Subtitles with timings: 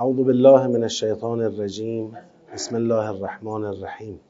[0.00, 2.16] اعوذ بالله من الشیطان الرجیم.
[2.54, 4.20] بسم الله الرحمن الرحیم.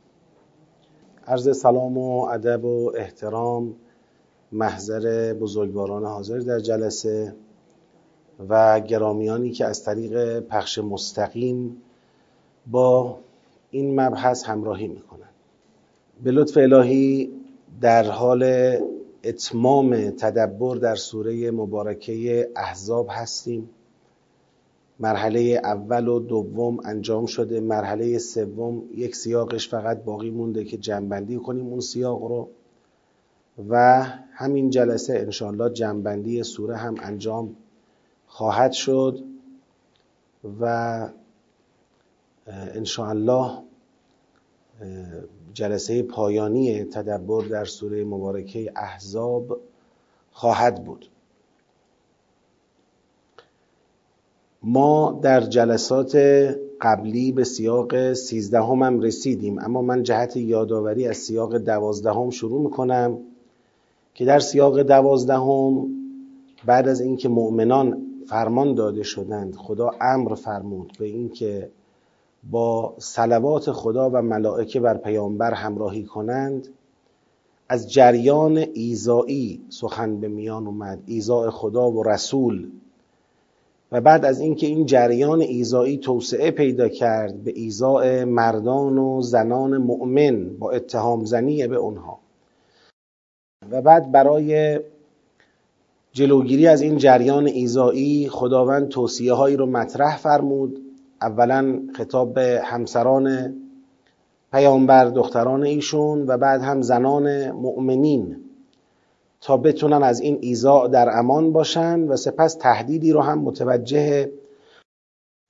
[1.27, 3.75] عرض سلام و ادب و احترام
[4.53, 7.35] محضر بزرگواران حاضر در جلسه
[8.49, 11.83] و گرامیانی که از طریق پخش مستقیم
[12.67, 13.19] با
[13.71, 15.35] این مبحث همراهی می‌کنند.
[16.25, 17.33] به لطف الهی
[17.81, 18.45] در حال
[19.25, 23.71] اتمام تدبر در سوره مبارکه احزاب هستیم.
[25.01, 27.61] مرحله اول و دوم انجام شده.
[27.61, 32.49] مرحله سوم یک سیاقش فقط باقی مونده که جنبندی کنیم اون سیاق رو.
[33.69, 37.57] و همین جلسه انشاءالله جنبندی سوره هم انجام
[38.27, 39.25] خواهد شد.
[40.61, 41.09] و
[42.47, 43.63] انشاءالله
[45.55, 49.61] جلسه پایانی تدبر در سوره مبارکه احزاب
[50.33, 51.07] خواهد بود.
[54.63, 56.17] ما در جلسات
[56.81, 59.59] قبلی به سیاق سیزدهم هم رسیدیم.
[59.59, 63.19] اما من جهت یادآوری از سیاق دوازدهم شروع می‌کنم
[64.15, 65.87] که در سیاق دوازدهم
[66.67, 71.71] بعد از اینکه مؤمنان فرمان داده شدند خدا امر فرمود به اینکه
[72.51, 76.69] با صلوات خدا و ملائکه بر پیامبر همراهی کنند.
[77.69, 81.03] از جریان ایزایی سخن به میان اومد.
[81.07, 82.71] ایزای خدا و رسول
[83.93, 89.77] و بعد از اینکه این جریان ایزایی توسعه پیدا کرد به ایزای مردان و زنان
[89.77, 92.19] مؤمن با اتهام زنی به اونها.
[93.71, 94.81] و بعد برای
[96.13, 100.81] جلوگیری از این جریان ایزایی خداوند توصیه هایی رو مطرح فرمود.
[101.23, 103.55] اولا خطاب به همسران
[104.53, 108.48] پیامبر دختران ایشون و بعد هم زنان مؤمنین.
[109.41, 114.33] تا بتونن از این ایزا در امان باشن و سپس تهدیدی رو هم متوجه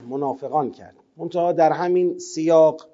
[0.08, 0.96] منافقان کرد.
[1.16, 2.88] منتها در همین سیاق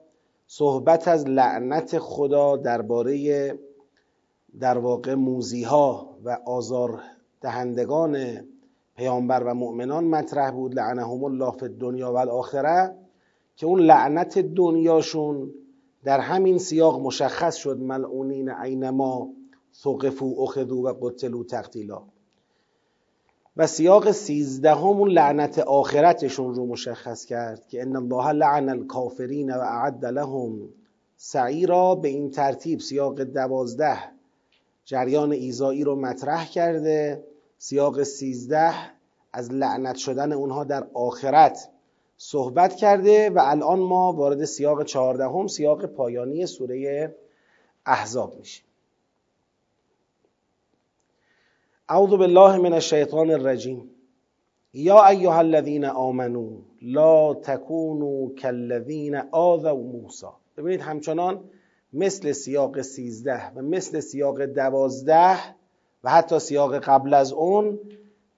[0.46, 3.54] صحبت از لعنت خدا درباره
[4.60, 7.02] در واقع موزیها و آزار
[7.40, 8.44] دهندگان
[8.96, 12.94] پیامبر و مؤمنان مطرح بود لعنهم الله فی الدنیا و الاخره
[13.56, 15.50] که اون لعنت دنیاشون
[16.04, 19.28] در همین سیاق مشخص شد ملعونین اینما
[19.82, 22.02] ثقفو اخذو و قتلو تقتیلا.
[23.56, 30.04] و سیاق سیزدهم لعنت آخرتشون رو مشخص کرد که ان الله لعن الکافرین و اعد
[30.04, 30.68] لهم
[31.16, 33.98] سعیرا به این ترتیب سیاق دوازده
[34.84, 37.24] جریان ایزایی رو مطرح کرده.
[37.58, 38.74] سیاق سیزده
[39.32, 41.70] از لعنت شدن اونها در آخرت
[42.16, 47.14] صحبت کرده و الان ما وارد سیاق چهاردهم سیاق پایانی سوره
[47.86, 48.64] احزاب میشیم.
[51.88, 53.90] اعوذ بالله من الشیطان الرجیم.
[54.72, 56.50] یا ایها الذین آمنوا
[56.82, 60.26] لا تکونوا کالذین آذوا موسی.
[60.56, 61.44] ببینید همچنان
[61.92, 65.38] مثل سیاق سیزده و مثل سیاق دوازده
[66.04, 67.78] و حتی سیاق قبل از اون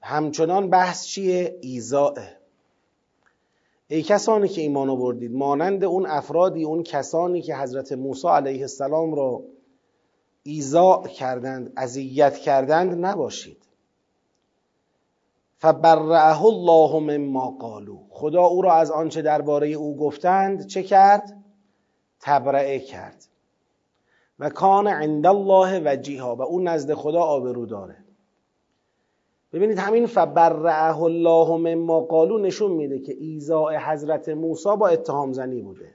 [0.00, 2.14] همچنان بحث چیه؟ ایزاه
[3.88, 9.14] ای کسانی که ایمان آوردید مانند اون افرادی اون کسانی که حضرت موسی علیه السلام
[9.14, 9.42] را
[10.46, 13.66] ایزا کردند اذیت کردند نباشید.
[15.58, 21.44] فبرعه الله مما قالو خدا او را از آنچه درباره او گفتند چه کرد؟
[22.20, 23.24] تبرئه کرد.
[24.38, 27.96] و کان عند الله وجیها و اون نزد خدا آبرو داره
[29.52, 35.62] ببینید همین فبرعه الله مما قالو نشون میده که ایزای حضرت موسی با اتهام زنی
[35.62, 35.94] بوده.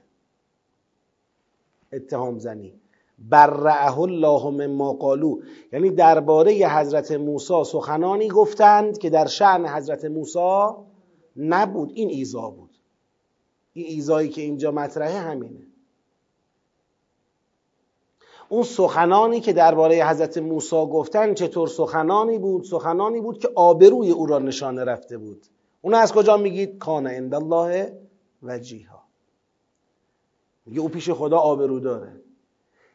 [1.92, 2.81] اتهام زنی
[3.18, 5.38] برعه الله مما قالو
[5.72, 10.68] یعنی درباره حضرت موسی سخنانی گفتند که در شعن حضرت موسی
[11.36, 11.92] نبود.
[11.94, 12.70] این ایزا بود.
[13.72, 15.66] این ایزایی که اینجا مطرحه همینه.
[18.48, 24.26] اون سخنانی که درباره حضرت موسی گفتن چطور سخنانی بود؟ سخنانی بود که آبروی او
[24.26, 25.46] را نشانه رفته بود.
[25.82, 27.98] اون از کجا میگید؟ کان عند الله
[28.42, 29.02] وجیها.
[30.66, 32.21] میگه او پیش خدا آبرو داره.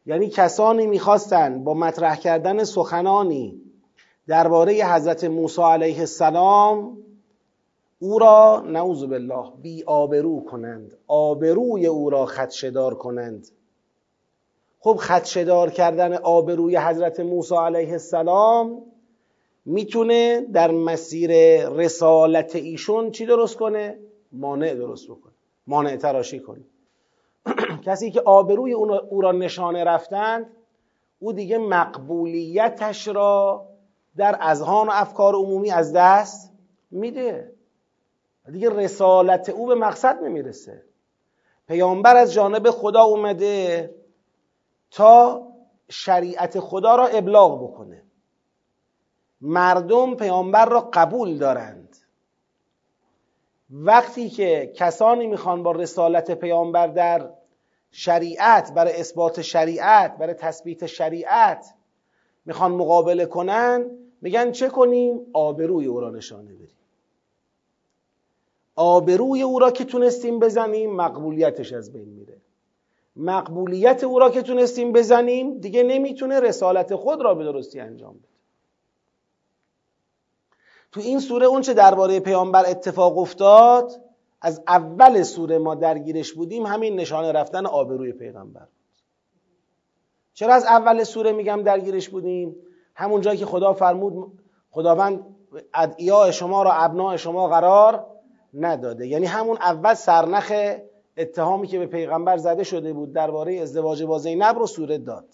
[0.08, 3.62] یعنی کسانی می‌خواستن با مطرح کردن سخنانی
[4.28, 6.98] درباره حضرت موسی علیه السلام
[8.00, 10.98] او را نعوذ بالله بی آبرو کنند.
[11.08, 13.48] آبروی او را خدشدار کنند.
[14.80, 18.82] خب خدشدار کردن آبروی حضرت موسی علیه السلام
[19.66, 21.32] می‌تونه در مسیر
[21.70, 24.00] رسالت ایشون چی درست کنه؟
[24.32, 25.34] مانع درست بکنه.
[25.68, 26.62] مانع تراشی کنه.
[27.82, 30.46] کسی که آبروی او را نشانه رفتند
[31.20, 33.66] او دیگه مقبولیتش را
[34.18, 36.54] در اذهان و افکار عمومی از دست
[36.92, 37.52] میده.
[38.52, 40.84] دیگه رسالت او به مقصد نمی‌رسه.
[41.68, 43.96] پیامبر از جانب خدا اومده
[44.92, 45.48] تا
[45.90, 48.04] شریعت خدا را ابلاغ بکنه.
[49.42, 51.98] مردم پیامبر را قبول دارند.
[53.70, 57.30] وقتی که کسانی می‌خوان با رسالت پیامبر در
[58.00, 61.74] شریعت برای اثبات شریعت برای تثبیت شریعت
[62.46, 63.86] می‌خوان مقابله کنن
[64.22, 66.78] میگن چه کنیم؟ آبروی او را نشانه بریم
[68.76, 72.38] آبروی او را که تونستیم بزنیم مقبولیتش از بین میره.
[73.16, 78.28] مقبولیت او را که تونستیم بزنیم دیگه نمی‌تونه رسالت خود را به درستی انجام بده.
[80.92, 84.07] تو این سوره اون چه درباره پیامبر اتفاق افتاد؟
[84.42, 88.68] از اول سوره ما درگیرش بودیم همین نشانه رفتن آبروی پیغمبر
[90.38, 92.56] چرا از اول سوره میگم درگیرش بودیم؟
[92.96, 94.40] همون جایی که خدا فرمود
[94.72, 95.26] خداوند
[95.74, 98.06] ادعیاء شما را ابناء شما قرار
[98.54, 99.08] نداده.
[99.08, 100.54] یعنی همون اول سرنخ
[101.18, 105.28] اتهامی که به پیغمبر زده شده بود درباره ازدواج با زینب رو سوره داد.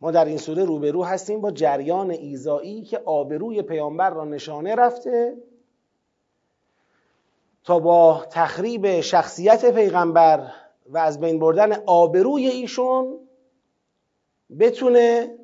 [0.00, 5.36] ما در این سوره روبرو هستیم با جریان ایزایی که آبروی پیامبر را نشانه رفته
[7.64, 10.52] تا با تخریب شخصیت پیغمبر
[10.86, 13.18] و از بین بردن آبروی ایشون
[14.58, 15.34] بتونه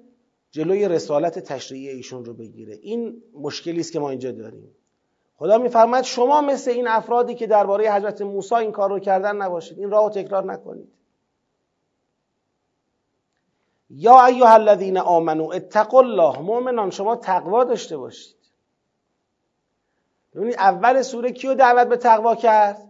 [0.51, 2.79] جلوی رسالت تشریعی ایشون رو بگیره.
[2.83, 4.77] این مشکلی است که ما اینجا داریم.
[5.37, 9.79] خدا میفرماید شما مثل این افرادی که درباره حضرت موسی این کار رو کردن نباشید.
[9.79, 10.89] این راه تکرار نکنید.
[13.91, 16.39] یا ایها الذین آمنو اتقوا الله.
[16.39, 18.40] مؤمنان شما تقوا داشته باشید.
[20.35, 22.88] ببینید اول سوره کیو دعوت به تقوا کرد؟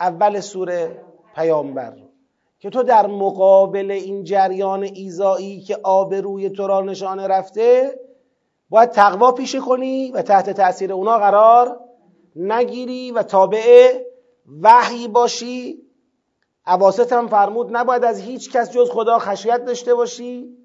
[0.00, 1.04] اول سوره
[1.34, 1.96] پیامبر
[2.58, 8.00] که تو در مقابل این جریان ایزایی که آبروی تو را نشانه رفته
[8.70, 11.80] باید تقوا پیشه کنی و تحت تاثیر اونا قرار
[12.36, 13.92] نگیری و تابع
[14.62, 15.78] وحی باشی.
[16.66, 20.56] عواست فرمود نباید از هیچ کس جز خدا خشیت داشته باشی.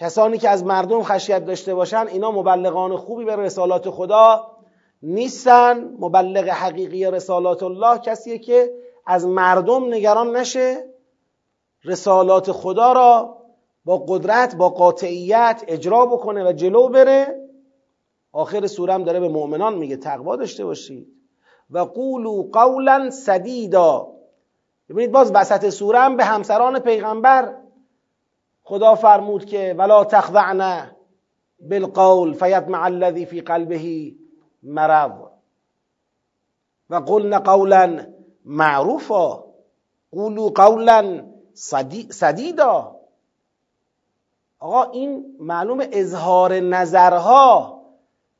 [0.00, 4.56] کسانی که از مردم خشیت داشته باشن اینا مبلغان خوبی به رسالات خدا
[5.02, 5.96] نیستن.
[5.98, 8.70] مبلغ حقیقی رسالات الله کسیه که
[9.06, 10.84] از مردم نگران نشه.
[11.84, 13.36] رسالات خدا را
[13.84, 17.48] با قدرت با قاطعیت اجرا بکنه و جلو بره.
[18.32, 21.08] آخر سورم داره به مؤمنان میگه تقوا داشته باشید.
[21.70, 24.12] و قولو قولا سدیدا.
[24.88, 27.54] ببینید باز وسط سورم به همسران پیغمبر
[28.70, 30.90] خدا فرمود که ولا تخضعن
[31.60, 34.14] بالقول فیطمع الذی فی قلبه
[34.62, 35.10] مرض.
[36.90, 38.06] و قلن قولا
[38.44, 39.44] معروفا.
[40.12, 41.24] قولو قولا
[42.10, 42.96] سدیدا
[44.58, 47.82] آقا این معلوم اظهار نظرها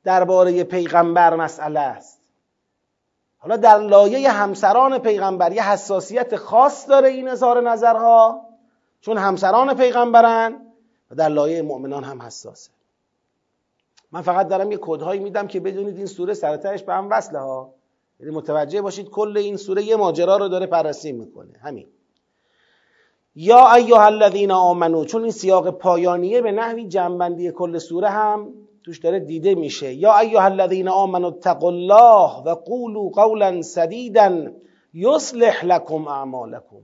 [0.05, 2.21] درباره پیغمبر مسئله است.
[3.39, 8.50] حالا در لایه همسران پیغمبر یه حساسیت خاص داره این اظهار نظرها.
[9.01, 10.67] چون همسران پیغمبرن
[11.11, 12.71] و در لایه مؤمنان هم حساسه.
[14.13, 17.75] من فقط دارم یه کدهایی میدم که بدونید این سوره سرتش به هم وصله ها.
[18.21, 21.59] یعنی متوجه باشید کل این سوره یه ماجرا رو داره بررسی می‌کنه.
[21.63, 21.87] همین.
[23.35, 28.55] یا ایها الذین آمنو چون این سیاق پایانیه به نحوی جنبندی کل سوره هم
[28.85, 29.95] توش داره دیده میشه.
[29.95, 34.51] یا ایها الذین آمنو اتقوا الله و قولوا قولا سدیدا
[34.95, 36.83] یصلح لكم اعمالکم.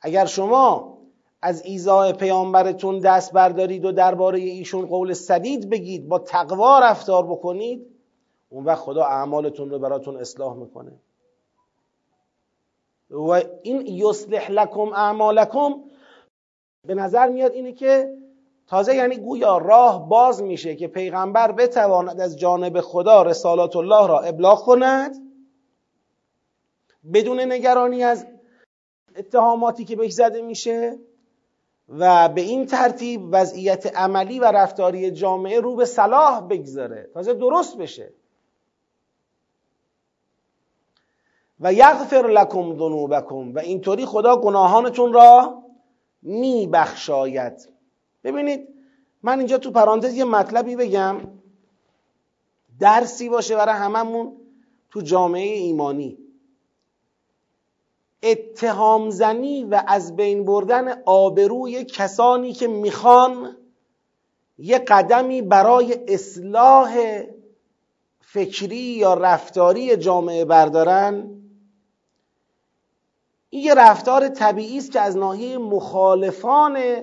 [0.00, 0.98] اگر شما
[1.42, 7.86] از ایزای پیامبرتون دست بردارید و درباره ایشون قول سدید بگید با تقوا رفتار بکنید
[8.48, 10.92] اون وقت خدا اعمالتون رو براتون اصلاح می‌کنه.
[13.10, 15.74] و این یصلح لکم اعمالکم
[16.86, 18.16] به نظر میاد اینه که
[18.66, 24.20] تازه یعنی گویا راه باز میشه که پیغمبر بتواند از جانب خدا رسالات الله را
[24.20, 25.16] ابلاغ کند.
[27.12, 28.26] بدون نگرانی از
[29.16, 30.98] اتهاماتی که بهش زده میشه.
[31.98, 37.10] و به این ترتیب وضعیت عملی و رفتاری جامعه رو به صلاح بگذاره.
[37.14, 38.12] تازه درست بشه.
[41.60, 45.62] و یغفر لکم ذنوبکم و اینطوری خدا گناهانتون را
[46.22, 47.68] میبخشاید.
[48.24, 48.68] ببینید
[49.22, 51.16] من اینجا تو پرانتز یه مطلبی بگم.
[52.80, 54.36] درسی باشه برای هممون
[54.90, 56.18] تو جامعه ایمانی.
[58.22, 63.56] اتهام زنی و از بین بردن آبروی کسانی که می‌خوان
[64.58, 67.22] یه قدمی برای اصلاح
[68.20, 71.42] فکری یا رفتاری جامعه بردارن.
[73.50, 77.02] این یه رفتار طبیعی است که از ناحیه مخالفان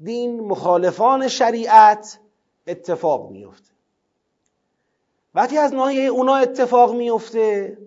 [0.00, 2.18] دین مخالفان شریعت
[2.66, 3.70] اتفاق میفته.
[5.34, 7.78] وقتی از ناحیه اونا اتفاق میفته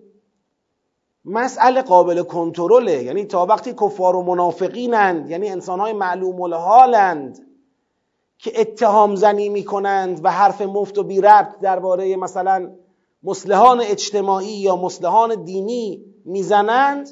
[1.28, 3.02] مسئله قابل کنترله.
[3.02, 7.38] یعنی تا وقتی کفار و منافقینند یعنی انسانهای معلوم الحالند
[8.38, 12.70] که اتهام زنی می‌کنند و حرف مفت و بی ربط درباره مثلا
[13.22, 17.08] مسلحان اجتماعی یا مسلحان دینی می‌زنند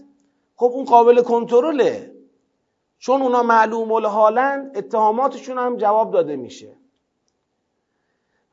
[0.57, 2.13] خب اون قابل کنترله.
[2.99, 6.77] چون اونا معلوم الحالند اتهاماتشون هم جواب داده میشه.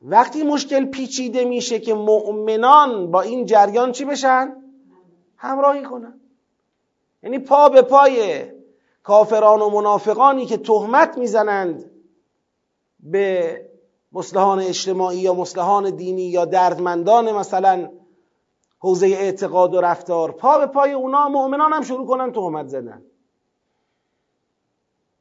[0.02, 4.63] وقتی مشکل پیچیده میشه که مؤمنان با این جریان چی بشن؟
[5.36, 6.20] همراهی کنن.
[7.22, 8.44] یعنی پا به پای
[9.02, 11.90] کافران و منافقانی که تهمت می‌زنند
[13.00, 13.60] به
[14.12, 17.90] مسلحان اجتماعی یا مسلحان دینی یا دردمندان مثلا
[18.78, 23.02] حوزه اعتقاد و رفتار پا به پای اونا مؤمنان هم شروع کنن تهمت زدن.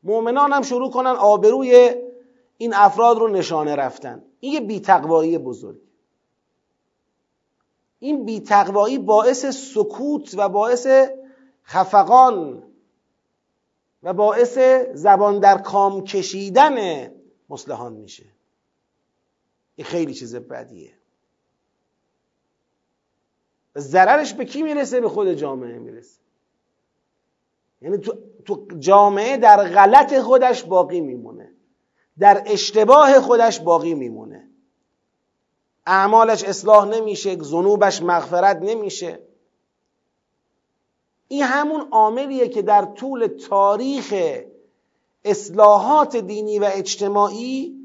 [0.04, 1.96] مؤمنان هم شروع کنن آبروی
[2.58, 4.24] این افراد رو نشانه رفتن.
[4.40, 5.83] این یه بیتقوایی بزرگ.
[8.04, 10.88] این بیتقوایی باعث سکوت و باعث
[11.66, 12.64] خفقان
[14.04, 14.58] و باعث
[14.94, 17.08] زبان در کام کشیدن
[17.50, 18.26] مسلحان میشه.
[19.76, 20.94] این خیلی چیز بدیه.
[23.78, 26.20] ضررش به کی می‌رسه؟ به خود جامعه می‌رسه.
[27.82, 31.54] یعنی تو, تو جامعه در غلط خودش باقی میمونه.
[32.20, 34.53] در اشتباه خودش باقی میمونه.
[35.86, 39.20] اعمالش اصلاح نمیشه ذنوبش مغفرت نمیشه.
[41.28, 44.14] این همون عاملیه که در طول تاریخ
[45.26, 47.76] اصلاحات دینی و اجتماعی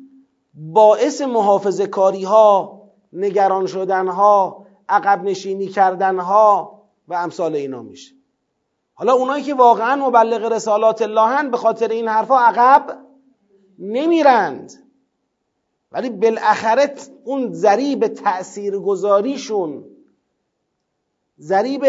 [0.55, 8.15] باعث محافظه کاری ها نگران شدن ها عقب نشینی کردن ها و امثال اینا میشه.
[8.95, 12.99] حالا اونایی که واقعا مبلغ رسالات اللهن به خاطر این حرفها عقب
[13.79, 14.88] نمیرند.
[15.93, 19.85] ولی بالاخره اون ذریب تأثیر گذاریشون
[21.41, 21.85] ذریب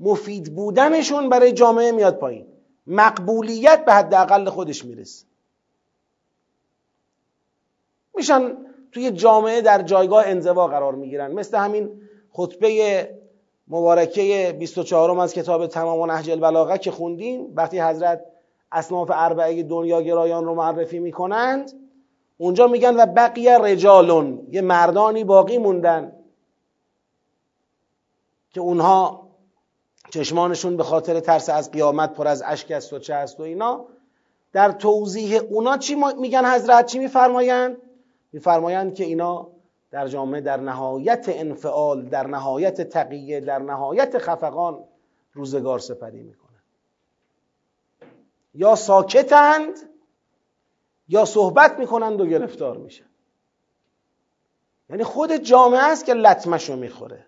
[0.00, 2.46] مفید بودنشون برای جامعه میاد پایین.
[2.86, 5.26] مقبولیت به حداقل خودش می‌رسه.
[8.14, 8.56] میشن
[8.92, 11.32] توی جامعه در جایگاه انزوا قرار می‌گیرن.
[11.32, 12.00] مثل همین
[12.30, 13.10] خطبه
[13.68, 17.52] مبارکه 24 از کتاب تمام و نهج البلاغه که خوندیم.
[17.54, 18.24] وقتی حضرت
[18.72, 21.72] اصناف اربعه دنیا گرایان رو معرفی می‌کنند
[22.38, 26.12] اونجا میگن و بقیه رجالون یه مردانی باقی موندن
[28.50, 29.24] که اونها
[30.10, 33.86] چشمانشون به خاطر ترس از قیامت پر از اشک است و چه است و اینا.
[34.52, 37.76] در توضیح اونا چی میگن حضرت؟ چی میفرمایند؟
[38.32, 39.48] میفرمایند که اینا
[39.90, 44.84] در جامعه در نهایت انفعال در نهایت تقیه در نهایت خفقان
[45.32, 46.44] روزگار سپری می‌کنن.
[48.54, 49.93] یا ساکتند
[51.08, 53.04] یا صحبت می‌کنند و گرفتار میشن.
[54.90, 57.26] یعنی خود جامعه است که لطمشو می‌خوره.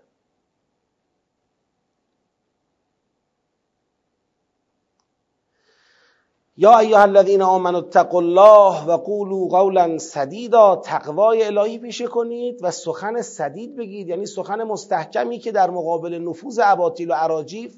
[6.58, 12.70] یا ایها الذین آمنوا اتقوا الله و قولوا قولا سدیدا تقوای الهی پیشه کنید و
[12.70, 14.08] سخن سدید بگید.
[14.08, 17.76] یعنی سخن مستحکمی که در مقابل نفوذ اباطیل و عراجیف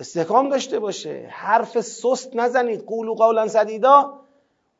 [0.00, 1.28] استحکام داشته باشه.
[1.30, 2.84] حرف سست نزنید.
[2.84, 4.20] قولوا قولا سدیدا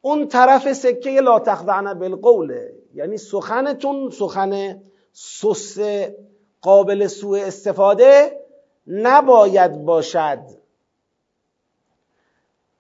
[0.00, 5.78] اون طرف سکه لا تخضعن بالقوله یعنی سخنتون سخن سس
[6.61, 8.40] قابل سوء استفاده
[8.87, 10.38] نباید باشد.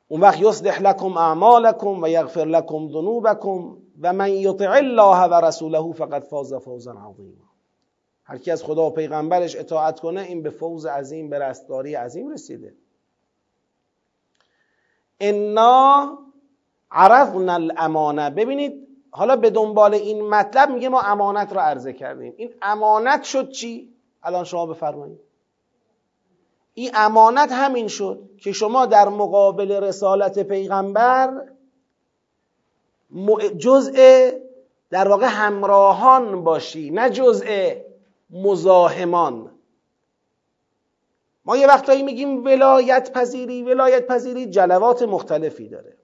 [0.08, 5.92] اون وقت یصلح لکم اعمالکم و یغفر لکم ذنوبکم و من یطع الله و رسوله
[5.92, 7.48] فقد فاز فوزا عظیما.
[8.24, 12.28] هر کی از خدا و پیغمبرش اطاعت کنه این به فوز عظیم به رستگاری عظیم
[12.28, 12.74] رسیده.
[15.20, 16.18] انا
[16.90, 18.30] عرفنا الامانه.
[18.30, 22.34] ببینید حالا به دنبال این مطلب میگه ما امانت رو عرضه کردیم.
[22.36, 25.20] این امانت شد چی؟ الان شما بفرمایید.
[26.74, 31.42] این امانت همین شد که شما در مقابل رسالت پیغمبر
[33.58, 34.30] جزء
[34.90, 37.74] در واقع همراهان باشی نه جزء
[38.30, 39.50] مزاحمان.
[41.44, 45.97] ما یه وقتایی میگیم ولایت پذیری ولایت پذیری جلوات مختلفی داره.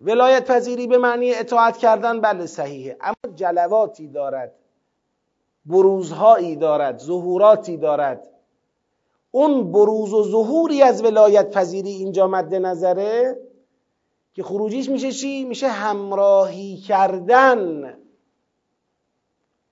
[0.00, 4.54] ولایت پذیری به معنی اطاعت کردن بله صحیحه اما جلواتی دارد
[5.66, 8.28] بروزهایی دارد ظهوراتی دارد
[9.30, 13.38] اون بروز و ظهوری از ولایت پذیری اینجا مد نظره
[14.32, 17.94] که خروجیش میشه چی؟ میشه همراهی کردن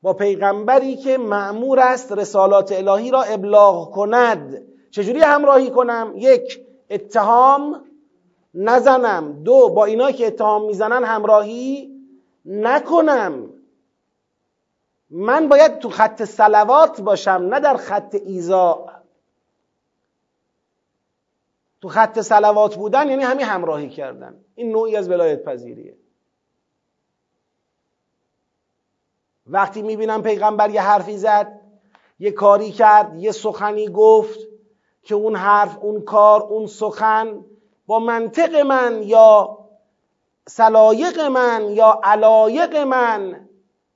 [0.02, 7.87] با پیغمبری که معمور است رسالات الهی را ابلاغ کند چجوری همراهی کنم؟ یک اتهام
[8.60, 9.42] نزنم.
[9.42, 11.94] دو با اینا که اتهام می‌زنن همراهی
[12.44, 13.50] نکنم.
[15.10, 18.86] من باید تو خط سلوات باشم نه در خط ایزا.
[21.80, 24.44] تو خط سلوات بودن یعنی همین همراهی کردن.
[24.54, 25.96] این نوعی از ولایت پذیریه.
[29.46, 31.60] وقتی می‌بینم پیغمبر یه حرفی زد
[32.18, 34.38] یه کاری کرد یه سخنی گفت
[35.02, 37.44] که اون حرف اون کار اون سخن
[37.88, 39.58] با منطق من یا
[40.48, 43.48] سلایق من یا علایق من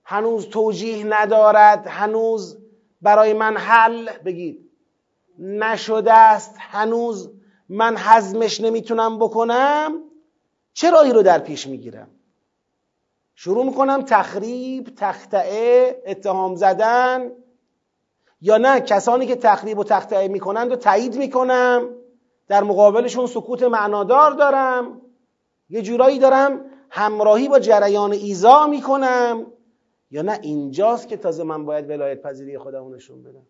[0.05, 2.59] هنوز توجیه ندارد هنوز
[3.03, 4.71] برای من حل بگید.
[5.39, 7.31] نشده است هنوز
[7.69, 9.99] من حزمش نمی‌تونم بکنم.
[10.73, 12.09] چه راهی رو در پیش می‌گیرم؟
[13.35, 17.31] شروع می‌کنم تخریب تختعه اتهام زدن.
[18.41, 21.89] یا نه کسانی که تخریب و تختعه می‌کنند و تایید می‌کنم.
[22.49, 25.01] در مقابلشون سکوت معنادار دارم.
[25.71, 29.47] یه جورایی دارم همراهی با جریان ایزا می‌کنم.
[30.11, 33.47] یا نه اینجاست که تازه من باید ولایت پذیری خودمو بدم.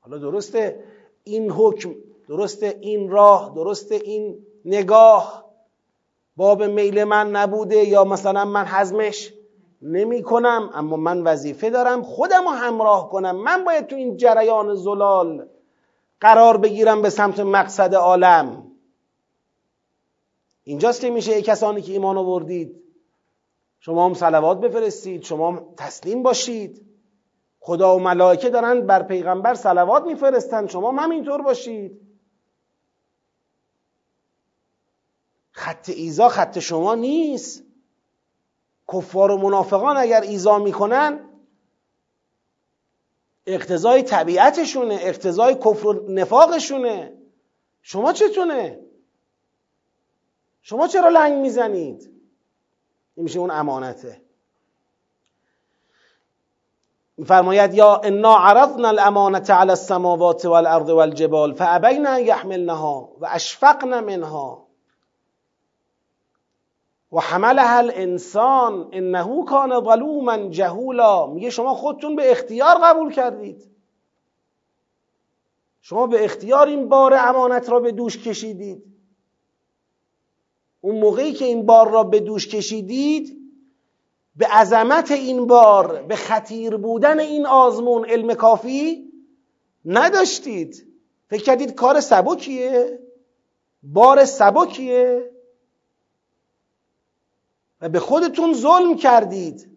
[0.00, 0.84] حالا درسته
[1.24, 1.94] این حکم
[2.28, 5.50] درسته این راه درسته این نگاه.
[6.36, 9.32] باب میل من نبوده یا مثلا من حزمش
[9.82, 13.36] نمی کنم اما من وظیفه دارم خودم رو همراه کنم.
[13.36, 15.48] من باید تو این جریان زلال
[16.20, 18.66] قرار بگیرم به سمت مقصد عالم.
[20.64, 22.82] اینجاست که میشه ای کسانی که ایمان آوردید.
[23.80, 26.86] شما هم صلوات بفرستید شما هم تسلیم باشید.
[27.60, 32.00] خدا و ملائکه دارن بر پیغمبر صلوات میفرستند شما هم همینطور باشید.
[35.52, 37.64] خط ایزا خط شما نیست.
[38.92, 41.29] کفار و منافقان اگر ایزا می‌کنن
[43.50, 47.12] اقتضای طبیعتشونه اقتضای کفر و نفاقشونه.
[47.82, 48.80] شما چتونه؟
[50.62, 52.10] شما چرا لنگ می‌زنید؟
[53.14, 54.22] این میشه اون امانته.
[57.16, 64.69] میفرماید یا انا عرضنا الامانه على السماوات والارض والجبال فابین ان یحملنها و اشفقن منها.
[67.12, 71.26] و حملها الانسان انه کان ظلوما جهولا.
[71.26, 73.70] میگه شما خودتون به اختیار قبول کردید.
[75.80, 78.84] شما به اختیار این بار امانت را به دوش کشیدید.
[80.80, 83.40] اون موقعی که این بار را به دوش کشیدید
[84.36, 89.12] به عظمت این بار به خطیر بودن این آزمون علم کافی
[89.84, 90.86] نداشتید.
[91.28, 92.98] فکر کردید کار سبکیه؟
[93.82, 95.30] بار سبکیه؟
[97.80, 99.70] و به خودتون ظلم کردید.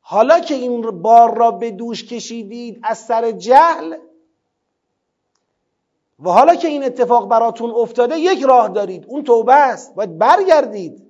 [0.00, 3.96] حالا که این بار را به دوش کشیدید از سر جهل
[6.20, 11.06] و حالا که این اتفاق براتون افتاده یک راه دارید اون توبه است باید برگردید.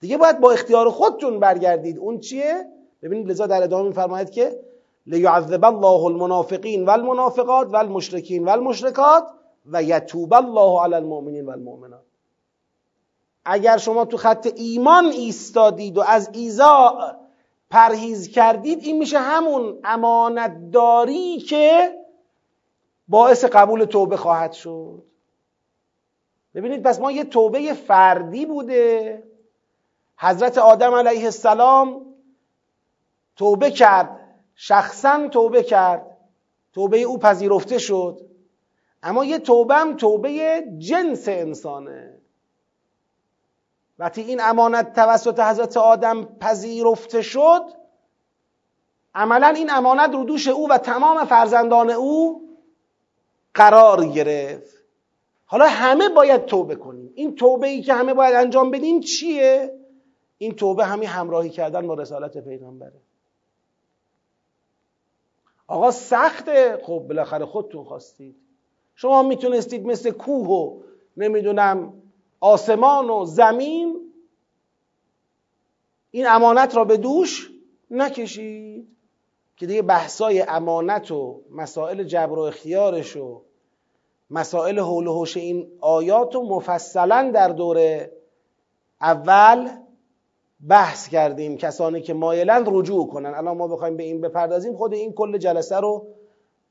[0.00, 1.98] دیگه باید با اختیار خودتون برگردید.
[1.98, 2.66] اون چیه؟
[3.02, 4.60] ببینید لذا در ادامه میفرماید که
[5.06, 9.26] لیعذب الله المنافقین والمنافقات والمشرکین والمشرکات
[9.66, 12.04] و یتوب الله علی المؤمنین والمؤمنات.
[13.48, 16.98] اگر شما تو خط ایمان ایستادید و از ایزا
[17.70, 21.94] پرهیز کردید این میشه همون امانتداری که
[23.08, 25.02] باعث قبول توبه خواهد شد.
[26.54, 29.22] ببینید پس ما یه توبه فردی بوده.
[30.18, 32.06] حضرت آدم علیه السلام
[33.36, 34.20] توبه کرد
[34.54, 36.16] شخصا توبه کرد.
[36.72, 38.20] توبه او پذیرفته شد.
[39.02, 42.15] اما یه توبه هم توبه جنس انسانه.
[43.98, 47.62] وقتی این امانت توسط حضرت آدم پذیرفته شد
[49.14, 52.42] عملا این امانت رو دوش او و تمام فرزندان او
[53.54, 54.76] قرار گرفت.
[55.46, 57.12] حالا همه باید توبه کنیم.
[57.14, 59.78] این توبه ای که همه باید انجام بدیم چیه؟
[60.38, 63.00] این توبه همین همراهی کردن با رسالت پیغمبره.
[65.66, 66.80] آقا سخته.
[66.82, 68.36] خب بالاخره خودتون خواستید.
[68.94, 70.82] شما می‌تونستید مثل کوه و
[71.16, 72.02] نمی‌دونم
[72.46, 74.12] آسمان و زمین
[76.10, 77.50] این امانت را به دوش
[77.90, 78.88] نکشید.
[79.56, 83.42] که دیگه بحثای امانت و مسائل جبر و اختیارش و
[84.30, 88.08] مسائل حول و حوش این آیات رو مفصلا در دور
[89.00, 89.68] اول
[90.68, 91.56] بحث کردیم.
[91.56, 93.34] کسانی که مایلند رجوع کنن.
[93.34, 96.06] الان ما بخوایم به این بپردازیم خود این کل جلسه رو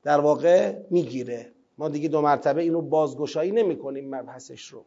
[0.02, 1.52] در واقع می‌گیره.
[1.78, 4.84] ما دیگه دو مرتبه اینو بازگشایی نمی کنیم مبحثش رو.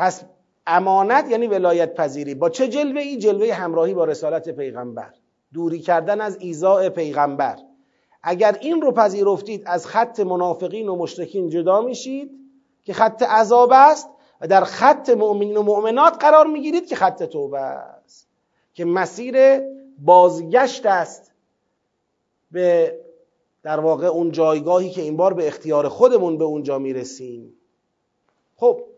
[0.00, 0.24] پس
[0.66, 5.14] امانت یعنی ولایت پذیری با چه جلوه ای جلوه همراهی با رسالت پیغمبر.
[5.54, 7.56] دوری کردن از ایزاع پیغمبر.
[8.22, 12.30] اگر این رو پذیرفتید از خط منافقین و مشرکین جدا میشید
[12.82, 14.08] که خط عذاب است
[14.40, 18.28] و در خط مؤمنین و مؤمنات قرار می‌گیرید که خط توبه است.
[18.74, 19.60] که مسیر
[19.98, 21.32] بازگشت است
[22.50, 22.96] به
[23.62, 27.54] در واقع اون جایگاهی که این بار به اختیار خودمون به اونجا می‌رسیم.
[28.56, 28.89] خب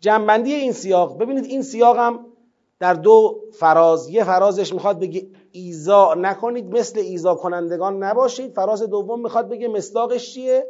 [0.00, 1.18] جنبندی این سیاق.
[1.18, 2.26] ببینید این سیاق هم
[2.78, 4.08] در دو فراز.
[4.08, 8.52] یه فرازش می‌خواد بگه ایزا نکنید مثل ایزا کنندگان نباشید.
[8.52, 10.66] فراز دوم می‌خواد بگه مصداقش چیه؟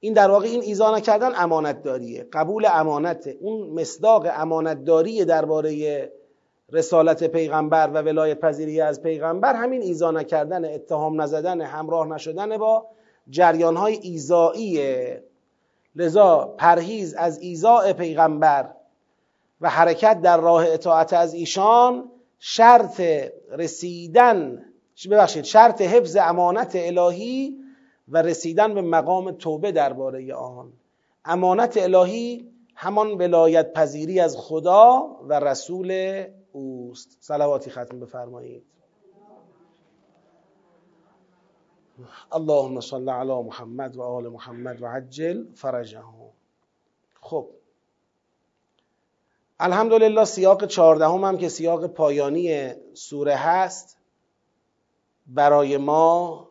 [0.00, 6.12] این در واقع این ایزا نکردن امانت داریه قبول امانته اون مصداق امانت داری درباره
[6.72, 12.86] رسالت پیغمبر و ولایت پذیری از پیغمبر همین ایزا نکردن اتهام نزدن همراه نشدن با
[13.28, 15.24] جریان های ایزاییه
[15.96, 18.70] لذا پرهیز از ایزاء پیغمبر
[19.60, 23.00] و حرکت در راه اطاعت از ایشان شرط
[23.50, 24.64] رسیدن
[25.10, 27.56] ببخشید؟ شرط حفظ امانت الهی
[28.08, 30.72] و رسیدن به مقام توبه درباره آن.
[31.24, 36.22] امانت الهی همان ولایت پذیری از خدا و رسول
[36.52, 37.16] اوست.
[37.20, 38.64] صلواتی ختم بفرمایید.
[42.32, 46.30] اللهم صل علی محمد و آل محمد و عجل فرجهم.
[47.20, 47.48] خب.
[49.60, 53.96] الحمدلله سیاق چهاردهم هم که سیاق پایانی سوره هست
[55.26, 56.48] برای ما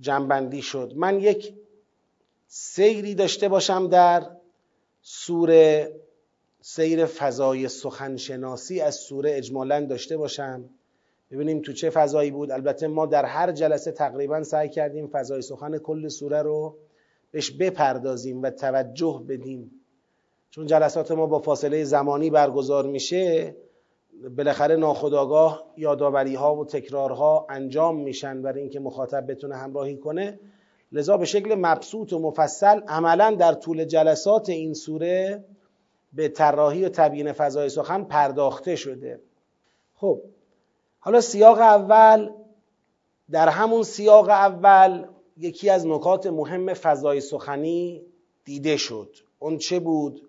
[0.00, 0.92] جنبندی شد.
[0.96, 1.54] من یک
[2.46, 4.30] سیری داشته باشم در
[5.02, 6.00] سوره
[6.60, 10.64] سیر فضای سخنشناسی از سوره اجمالا داشته باشم.
[11.30, 12.50] ببینیم تو چه فضایی بود.
[12.50, 16.76] البته ما در هر جلسه تقریبا سعی کردیم فضای سخن کل سوره رو
[17.30, 19.70] بهش بپردازیم و توجه بدیم.
[20.50, 23.54] چون جلسات ما با فاصله زمانی برگزار میشه
[24.36, 30.40] بالاخره ناخداگاه یادآوری ها و تکرارها انجام میشن برای اینکه مخاطب بتونه همراهی کنه.
[30.92, 35.44] لذا به شکل مبسوط و مفصل عملا در طول جلسات این سوره
[36.12, 39.20] به طراحی و تبیین فضای سخن پرداخته شده.
[39.94, 40.22] خب
[41.00, 42.30] حالا سیاق اول
[43.30, 48.02] در همون سیاق اول یکی از نکات مهم فضای سخنی
[48.44, 49.16] دیده شد.
[49.38, 50.28] اون چه بود؟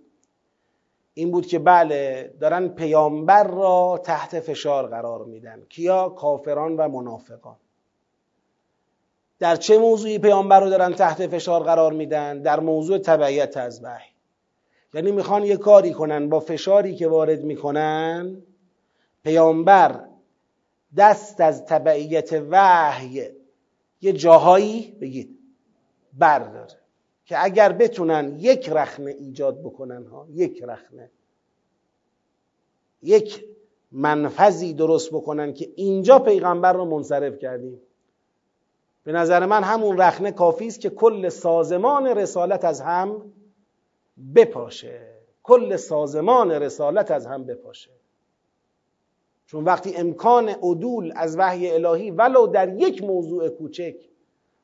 [1.13, 5.61] این بود که بله دارن پیامبر را تحت فشار قرار میدن.
[5.69, 7.55] کیا؟ کافران و منافقان.
[9.39, 14.09] در چه موضوعی پیامبر رو دارن تحت فشار قرار میدن؟ در موضوع تبعیت از وحی.
[14.93, 16.29] یعنی می‌خوان یه کاری کنن.
[16.29, 18.37] با فشاری که وارد می‌کنن
[19.23, 20.10] پیامبر
[20.97, 23.29] دست از تبعیت وحی
[24.01, 25.39] یه جاهایی بگید
[26.13, 26.81] برداره.
[27.25, 31.11] که اگر بتونن یک رخنه ایجاد بکنن ها یک رخنه
[33.01, 33.45] یک
[33.91, 37.81] منفذی درست بکنن که اینجا پیغمبر رو منصرف کردیم.
[39.03, 43.33] به نظر من همون رخنه کافی است که کل سازمان رسالت از هم
[44.35, 45.07] بپاشه.
[45.43, 47.91] کل سازمان رسالت از هم بپاشه.
[49.51, 53.95] چون وقتی امکان عدول از وحی الهی ولو در یک موضوع کوچک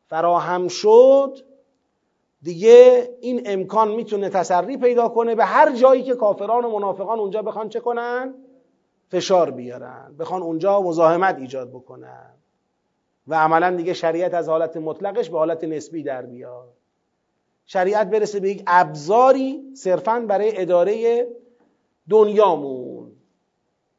[0.08, 1.38] فراهم شد
[2.41, 7.41] دیگه این امکان می‌تونه تسری پیدا کنه به هر جایی که کافران و منافقان اونجا
[7.41, 8.34] بخوان چه کنن؟
[9.10, 12.34] فشار بیارن بخوان اونجا مزاحمت ایجاد بکنن.
[13.28, 16.73] و عملا دیگه شریعت از حالت مطلقش به حالت نسبی در بیاد
[17.65, 21.28] شریعت برسه به یک ابزاری صرفا برای اداره
[22.10, 23.16] دنیامون.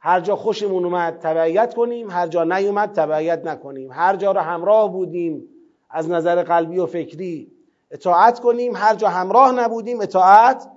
[0.01, 3.93] هر جا خوشمون اومد تبعیت کنیم هر جا نیومد تبعیت نکنیم.
[3.93, 5.49] هر جا رو همراه بودیم
[5.91, 7.53] از نظر قلبی و فکری
[7.91, 10.69] اطاعت کنیم هر جا همراه نبودیم اطاعت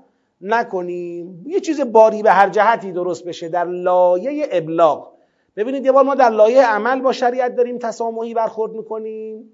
[0.42, 1.44] نکنیم.
[1.46, 5.12] یه چیز باری به هر جهتی درست بشه در لایه ابلاغ.
[5.56, 9.52] ببینید یه بار ما در لایه عمل با شریعت داریم تسامحی برخورد می‌کنیم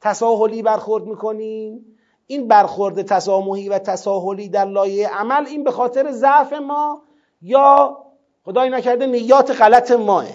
[0.00, 1.86] تساهلی برخورد می‌کنیم.
[2.26, 7.02] این برخورد تسامحی و تساهلی در لایه عمل این به خاطر ضعف ما
[7.42, 7.98] یا
[8.46, 10.26] خدای نکرده نیات غلط ماه.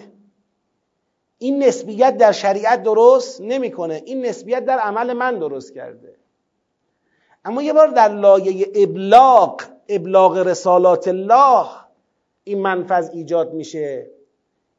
[1.37, 4.01] این نسبیت در شریعت درست نمی‌کنه.
[4.05, 6.15] این نسبیت در عمل من درست کرده.
[7.45, 11.67] اما یه بار در لایه ابلاغ ابلاغ رسالات الله
[12.43, 14.09] این منفذ ایجاد میشه.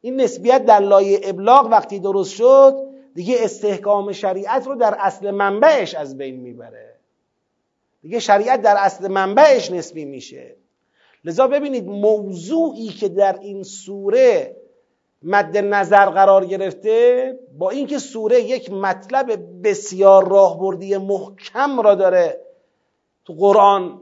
[0.01, 2.77] این نسبیت در لایه ابلاغ وقتی درست شد
[3.15, 6.97] دیگه استحکام شریعت رو در اصل منبعش از بین می‌بره.
[8.03, 10.62] دیگه شریعت در اصل منبعش نسبی میشه.
[11.25, 14.57] لذا ببینید موضوعی که در این سوره
[15.23, 22.41] مد نظر قرار گرفته با اینکه سوره یک مطلب بسیار راهبردی محکم را داره
[23.25, 24.01] تو قرآن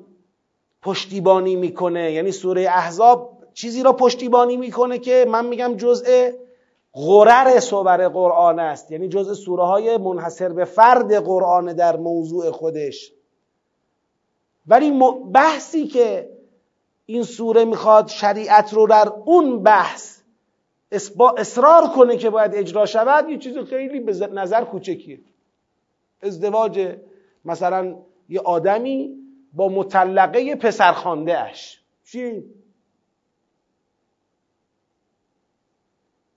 [0.83, 6.31] پشتیبانی می‌کنه یعنی سوره احزاب چیزی را پشتیبانی می‌کنه که من میگم جزء
[6.95, 13.13] غرر صور قرآن است یعنی جزء سوره های منحصر به فرد قرآن در موضوع خودش.
[14.67, 15.01] ولی
[15.33, 16.31] بحثی که
[17.11, 20.21] این سوره می‌خواد شریعت رو در اون بحث
[21.37, 25.21] اصرار کنه که باید اجرا شود یه چیز خیلی به نظر کوچکیه.
[26.23, 26.97] ازدواج
[27.45, 27.97] مثلا
[28.29, 29.17] یه آدمی
[29.53, 32.45] با مطلقه پسرخانده اش چی؟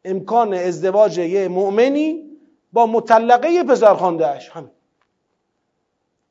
[0.06, 2.30] امکان ازدواج یه مؤمنی
[2.74, 4.72] با مطلقه پسرخانده اش همین.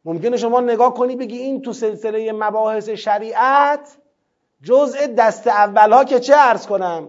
[0.05, 4.02] ممکنه شما نگاه کنی بگی این تو سلسله مباحث شریعت
[4.62, 7.09] جزء دست اول ها که چه ارز کنم؟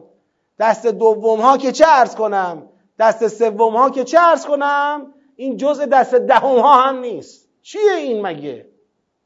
[0.60, 5.58] دست دوم ها که چه ارز کنم؟ دست سوم ها که چه ارز کنم؟ این
[5.58, 7.50] جزء دست دهم ها هم نیست.
[7.62, 8.66] چیه این مگه؟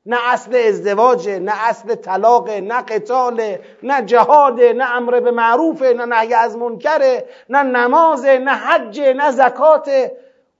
[0.05, 6.05] نه اصل ازدواجه نه اصل طلاقه نه قتاله نه جهاده نه امر به معروفه نه
[6.05, 10.11] نهی از منکره نه نمازه نه حجه نه زکات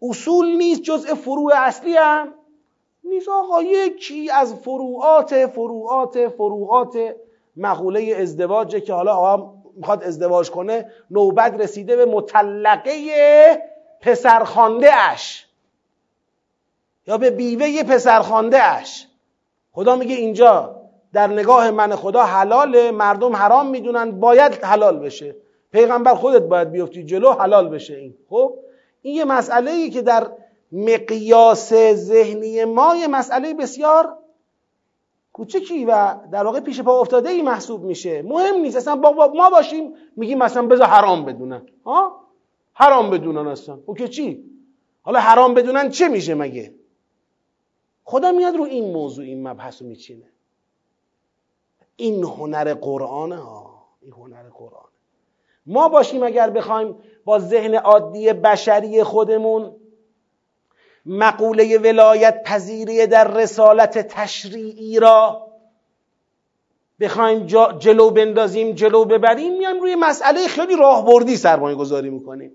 [0.01, 2.33] اصول نیست جزء فروع اصلی هم
[3.03, 3.29] نیست.
[3.29, 7.15] آقا یکی از فروعات فروعات فروعات
[7.57, 12.93] مقوله ازدواجه که حالا آقا می‌خواد ازدواج کنه نوبت رسیده به مطلقه
[14.01, 15.45] پسرخانده اش
[17.07, 19.07] یا به بیوه پسرخانده اش
[19.71, 20.75] خدا میگه اینجا
[21.13, 25.35] در نگاه من خدا حلاله مردم حرام می‌دونن باید حلال بشه.
[25.71, 28.13] پیغمبر خودت باید بیفتی جلو حلال بشه این.
[28.29, 28.53] خب؟
[29.01, 30.27] این یه مسئله ای که در
[30.71, 34.17] مقیاس ذهنی ما یه مسئله بسیار
[35.37, 38.21] کوچکی و در واقع پیش پا افتاده ای محسوب میشه.
[38.21, 38.77] مهم نیست.
[38.77, 41.61] اصلا با ما باشیم میگیم مثلا بذار حرام بدونن.
[41.85, 42.21] ها؟
[42.73, 43.79] حرام بدونن اصلا.
[43.85, 44.43] اوکی چی؟
[45.01, 46.73] حالا حرام بدونن چه میشه مگه؟
[48.03, 50.25] خدا میاد رو این موضوع این مبحث رو میچینه.
[51.95, 53.83] این هنر قرآنه ها.
[54.01, 54.87] این هنر قرآن
[55.65, 56.95] ما باشیم اگر بخوایم
[57.25, 59.75] با ذهن عادی بشری خودمون
[61.07, 65.47] مقوله ولایت پذیری در رسالت تشریعی را
[66.99, 67.45] بخوایم
[67.79, 72.51] جلو بندازیم جلو ببریم میایم روی مسئله خیلی راهبردی سرمایه گذاری می‌کنیم.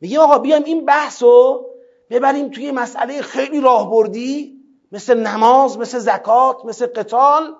[0.00, 1.66] میگیم آقا بیایم این بحث رو
[2.10, 4.60] ببریم توی مسئله خیلی راهبردی
[4.92, 7.54] مثل نماز مثل زکات مثل قتال.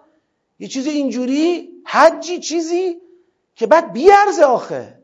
[0.59, 3.01] یه چیز اینجوری حجی چیزی
[3.57, 4.99] که بعد بیارزه آخه.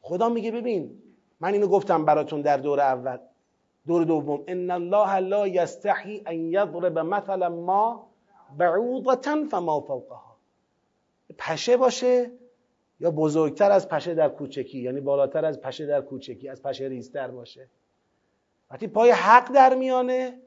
[0.00, 1.02] خدا میگه ببین
[1.40, 3.18] من اینو گفتم براتون در دور اول.
[3.86, 4.44] دور دوم.
[4.46, 8.06] ان الله لا یستحی ان یضرب مثلا ما
[8.58, 10.36] بعوضه فما فوقها.
[11.38, 12.30] پشه باشه
[13.00, 17.28] یا بزرگتر از پشه در کوچکی یعنی بالاتر از پشه در کوچکی از پشه ریزتر
[17.28, 17.68] باشه.
[18.70, 20.38] وقتی پای حق در میانه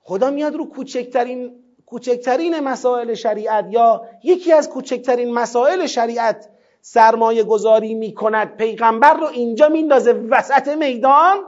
[0.00, 6.48] خدا میاد رو کوچکترین کوچکترین مسائل شریعت یا یکی از کوچکترین مسائل شریعت
[6.82, 8.56] سرمایه گذاری می‌کند.
[8.56, 11.44] پیغمبر رو اینجا میندازه وسط میدان.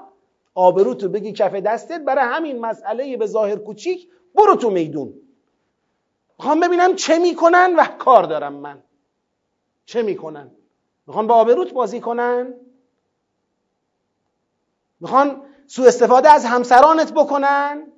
[0.54, 5.14] آبرو تو بگی کف دستت برای همین مسئله به ظاهر کوچیک برو تو میدون.
[6.38, 8.82] می‌خوام ببینم چه می‌کنن و کار دارم من.
[9.86, 10.50] چه می‌کنن؟
[11.06, 12.54] می‌خوان به آبروت بازی کنن؟
[15.00, 17.92] می‌خوان سوء استفاده از همسرانت بکنن؟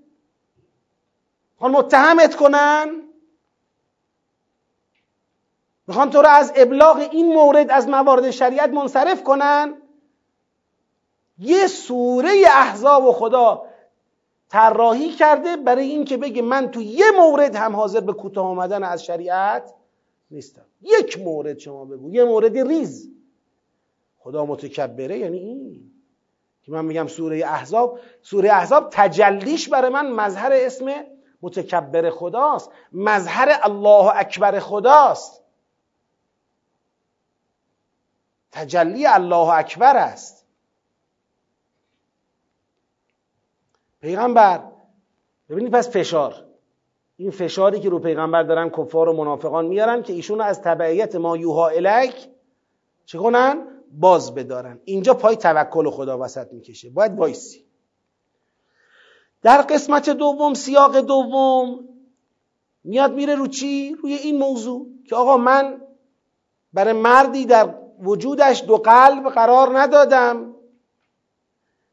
[1.55, 3.06] می‌خوان متهمت کنن؟
[5.89, 9.75] می‌خوان تو رو از ابلاغ این مورد از موارد شریعت منصرف کنن.
[11.39, 13.63] یه سوره احزاب و خدا
[14.49, 19.05] طراحی کرده برای اینکه بگه من تو یه مورد هم حاضر به کوتاه آمدن از
[19.05, 19.75] شریعت
[20.31, 20.65] نیستم.
[20.83, 22.15] یک مورد شما بگو.
[22.15, 23.11] یه مورد ریز.
[24.19, 25.91] خدا متکبره یعنی این.
[26.63, 30.95] که من میگم سوره احزاب سوره احزاب تجلیش برای من مظهر اسم
[31.43, 32.71] متکبر خداست.
[32.93, 35.43] مظهر الله اکبر خداست.
[38.57, 40.47] تجلی الله اکبر است.
[44.01, 44.63] پیغمبر
[45.49, 46.45] ببینید پس فشار.
[47.17, 51.37] این فشاری که رو پیغمبر دارن کفار و منافقان میارن که ایشون از تبعیت ما
[51.37, 52.29] یوها الک
[53.07, 54.81] چه کنن؟ باز بدارن.
[54.85, 56.91] اینجا پای توکل خدا وسط می‌کشه.
[56.91, 57.65] باید وایسی.
[59.43, 61.89] در قسمت دوم سیاق دوم
[62.85, 65.81] میاد میره رو چی؟ روی این موضوع که آقا من
[66.73, 70.55] برای مردی در وجودش دو قلب قرار ندادم.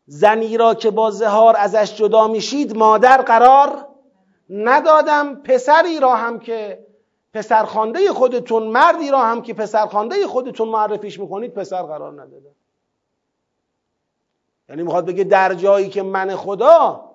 [0.05, 3.87] زنی را که با زهار ازش جدا میشید مادر قرار
[4.49, 5.35] ندادم.
[5.35, 6.85] پسری را هم که
[7.33, 12.55] پسرخوانده خودتون مردی را هم که پسرخوانده خودتون معرفیش می‌کنید پسر قرار ندادم.
[14.69, 17.09] یعنی می‌خواد بگه در جایی که من خدا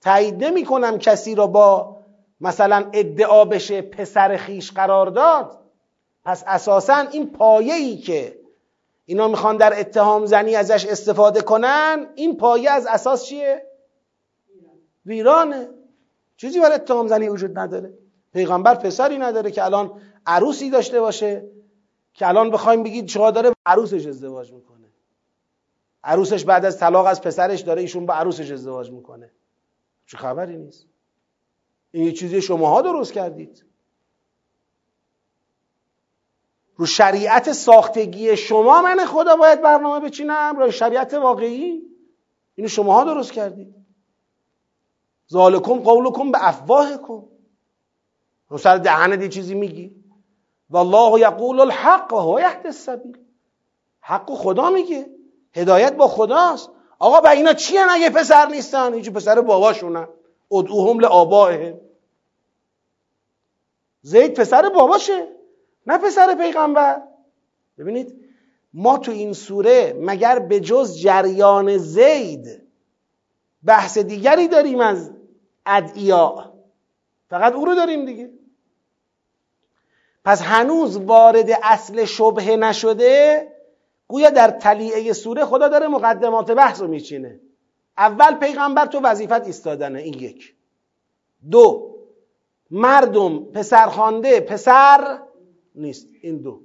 [0.00, 1.96] تایید نمی کنم کسی را با
[2.40, 5.63] مثلا ادعا بشه پسر خیش قرار داد.
[6.24, 8.38] پس اساسا این پایه ای که
[9.06, 13.66] اینا می‌خوان در اتهام زنی ازش استفاده کنن این پایه از اساس چیه؟
[15.06, 15.68] ویرانه.
[16.36, 17.92] چیزی برای اتهام زنی وجود نداره.
[18.32, 21.44] پیغمبر پسری نداره که الان عروسی داشته باشه
[22.14, 24.86] که الان بخوایم بگید چرا داره عروسش ازدواج می‌کنه.
[26.04, 29.30] عروسش بعد از طلاق از پسرش داره ایشون با عروسش ازدواج می‌کنه.
[30.06, 30.86] چه خبری نیست؟
[31.90, 33.64] این چیزی شماها درست کردید.
[36.76, 41.82] رو شریعت ساختگی شما من خدا باید برنامه بچینم رو شریعت واقعی؟
[42.54, 43.74] اینو شماها درست کردید.
[45.32, 47.22] ذالکم قولکم به افواهکم.
[48.48, 50.04] رو سر دهنت یه چیزی میگی.
[50.70, 53.18] والله یقول الحق و هو یهد السبیل.
[54.00, 55.06] حق خدا میگه.
[55.52, 56.70] هدایت با خداست.
[56.98, 60.08] آقا با اینا چی هن اگه پسر نیستن؟ اینجا پسر باباشونن
[60.50, 61.80] ادعوهم لآبائهم.
[64.02, 65.33] زید پسر باباشه.
[65.86, 67.02] نه پسر پیغمبر.
[67.78, 68.24] ببینید
[68.74, 72.62] ما تو این سوره مگر به جز جریان زید
[73.64, 75.10] بحث دیگری داریم از
[75.66, 76.52] ادعیا؟
[77.30, 78.30] فقط او رو داریم دیگه.
[80.24, 83.48] پس هنوز وارد اصل شبهه نشده
[84.08, 87.40] گویا در تلیعه سوره خدا داره مقدمات بحث رو میچینه.
[87.98, 90.54] اول پیغمبر تو وظیفت ایستادنه این یک.
[91.50, 91.94] دو
[92.70, 95.18] مردم پسر خانده پسر
[95.74, 96.08] نیست.
[96.22, 96.60] این دو.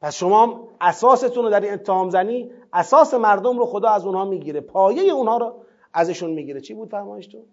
[0.00, 4.60] پس شما اساستون رو در این اتهام زنی اساس مردم رو خدا از اونها می‌گیره.
[4.60, 6.60] پایه اونها رو ازشون می‌گیره.
[6.60, 7.44] چی بود فرمایش تو؟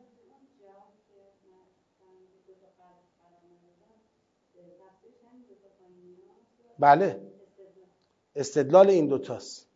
[6.79, 7.21] بله.
[8.35, 9.67] استدلال این دوتاست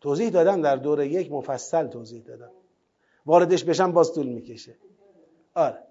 [0.00, 2.50] توضیح دادم در دور یک مفصل توضیح دادم
[3.26, 4.76] واردش بشم باز طول می‌کشه.
[5.54, 5.83] آره.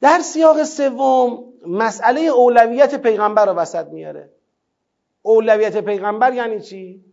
[0.00, 4.30] در سیاق سوم مسئله اولویت پیغمبر رو وسط میاره.
[5.22, 7.04] اولویت پیغمبر یعنی چی؟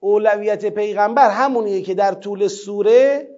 [0.00, 3.28] اولویت پیغمبر همونیه که در طول سوره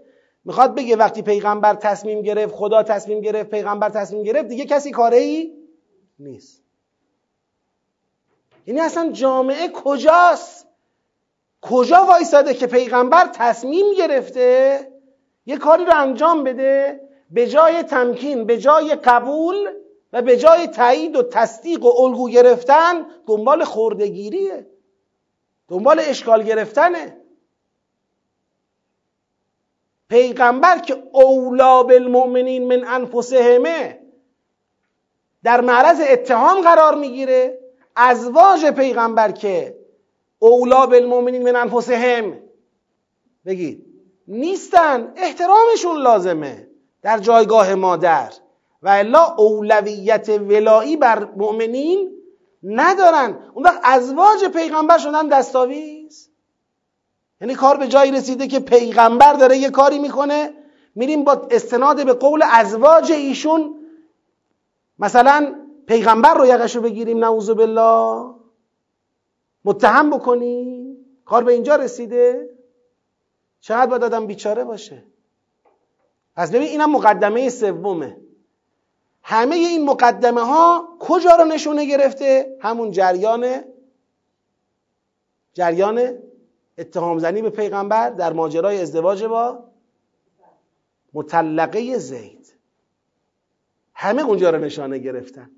[0.45, 5.17] می‌خواد بگه وقتی پیغمبر تصمیم گرفت خدا تصمیم گرفت پیغمبر تصمیم گرفت دیگه کسی کاره
[5.17, 5.53] ای
[6.19, 6.63] نیست.
[8.67, 10.67] یعنی اصلا جامعه کجاست؟
[11.61, 14.79] کجا وایساده که پیغمبر تصمیم گرفته
[15.47, 19.69] یه کاری رو انجام بده؟ به جای تمکین به جای قبول
[20.13, 24.67] و به جای تایید و تصدیق و الگو گرفتن دنبال خوردگیریه.
[25.69, 27.17] دنبال اشکال گرفتنه.
[30.09, 34.01] پیغمبر که اولا بالمؤمنین من انفسهمه
[35.43, 37.59] در معرض اتهام قرار می‌گیره.
[37.97, 39.79] ازواج پیغمبر که
[40.39, 42.39] اولا بالمؤمنین من انفسهم
[43.47, 43.87] بگید
[44.29, 46.69] نیستن احترامشون لازمه.
[47.07, 48.33] در جایگاه مادر.
[48.83, 52.11] و الا اولویت ولایی بر مؤمنین
[52.63, 53.39] ندارن.
[53.55, 56.31] اون وقت ازواج پیغمبر شدن دستاویز.
[57.41, 60.53] یعنی کار به جایی رسیده که پیغمبر داره یه کاری می‌کنه.
[60.95, 63.75] میریم با استناد به قول ازواج ایشون.
[64.99, 65.55] مثلا
[65.87, 68.35] پیغمبر رو یقش رو بگیریم نعوذ بالله.
[69.65, 70.97] متهم بکنیم.
[71.25, 72.51] کار به اینجا رسیده.
[73.61, 75.16] چقدر باید آدم بیچاره باشه.
[76.37, 78.17] پس ببین اینم مقدمه سومه.
[79.23, 83.65] همه این مقدمه ها کجا رو نشونه گرفته؟ همون جریان
[85.55, 86.19] جریان
[86.79, 89.65] اتهام زنی به پیغمبر در ماجرای ازدواج با
[91.15, 92.55] مطلقه زید.
[93.95, 95.51] همه اونجا رو نشانه گرفتن.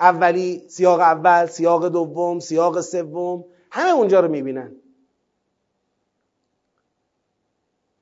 [0.00, 4.76] اولی سیاق اول سیاق دوم سیاق سوم همه اونجا رو می‌بینن.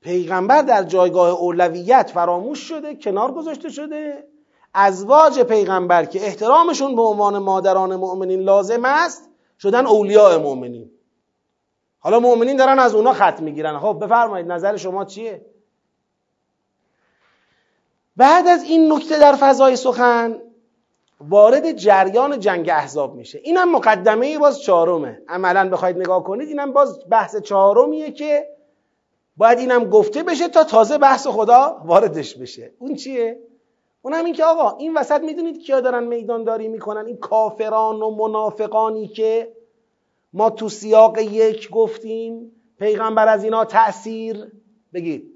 [0.07, 4.27] پیغمبر در جایگاه اولویت فراموش شده کنار گذاشته شده.
[4.73, 10.91] ازواج پیغمبر که احترامشون به عنوان مادران مؤمنین لازم است شدن اولیاء مؤمنین.
[11.99, 13.79] حالا مؤمنین دارن از اونا خط می‌گیرن.
[13.79, 15.45] خب بفرمایید نظر شما چیه؟
[18.17, 20.41] بعد از این نکته در فضای سخن
[21.21, 23.39] وارد جریان جنگ احزاب میشه.
[23.43, 25.21] اینم مقدمه باز چهارمه.
[25.27, 28.56] عملا بخواید نگاه کنید اینم باز بحث چهارمیه که
[29.37, 32.71] باید اینم گفته بشه تا تازه بحث خدا واردش بشه.
[32.79, 33.39] اون چیه؟
[34.01, 39.07] اونم این که آقا این وسط می‌دونید کیا دارن میدانداری می‌کنن؟ این کافران و منافقانی
[39.07, 39.53] که
[40.33, 44.51] ما تو سیاق یک گفتیم پیغمبر از اینا تأثیر
[44.93, 45.31] بگید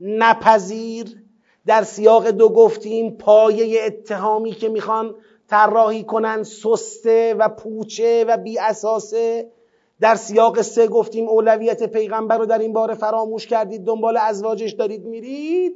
[0.00, 1.22] نپذیر.
[1.66, 5.14] در سیاق دو گفتیم پایه اتهامی که می‌خوان
[5.48, 9.52] طراحی کنن سسته و پوچه و بی اساسه
[10.00, 15.04] در سیاق سه گفتیم اولویت پیغمبر رو در این باره فراموش کردید دنبال ازواجش دارید
[15.04, 15.72] میرید؟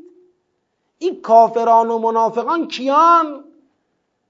[0.99, 3.45] این کافران و منافقان کیان؟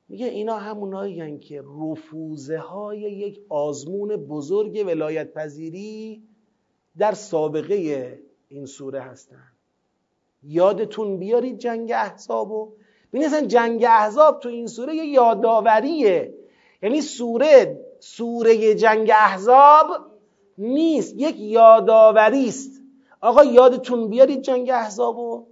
[0.09, 6.23] میگه اینا همونایی که رفوزه های یک آزمون بزرگ ولایت پذیری
[6.99, 8.19] در سابقه
[8.49, 9.53] این سوره هستن.
[10.43, 12.73] یادتون بیارید جنگ احزابو
[13.13, 16.35] ببینید جنگ احزاب تو این سوره یه یادآوریه.
[16.83, 19.87] یعنی سوره سوره جنگ احزاب
[20.59, 22.71] نیست یک یادآوری است.
[23.21, 25.47] آقا یادتون بیارید جنگ احزابو؟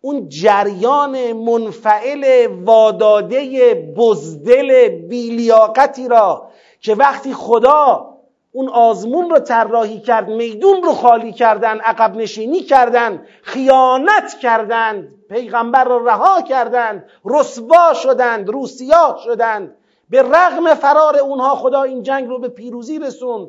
[0.00, 6.50] اون جریان منفعل واداده بزدل بیلیاقتی را
[6.80, 8.08] که وقتی خدا
[8.52, 15.84] اون آزمون رو طراحی کرد میدون رو خالی کردن عقب نشینی کردن خیانت کردند پیغمبر
[15.84, 19.76] رو رها کردند رسوا شدند روسیا شدند.
[20.12, 23.48] به رغم فرار اونها خدا این جنگ رو به پیروزی رسوند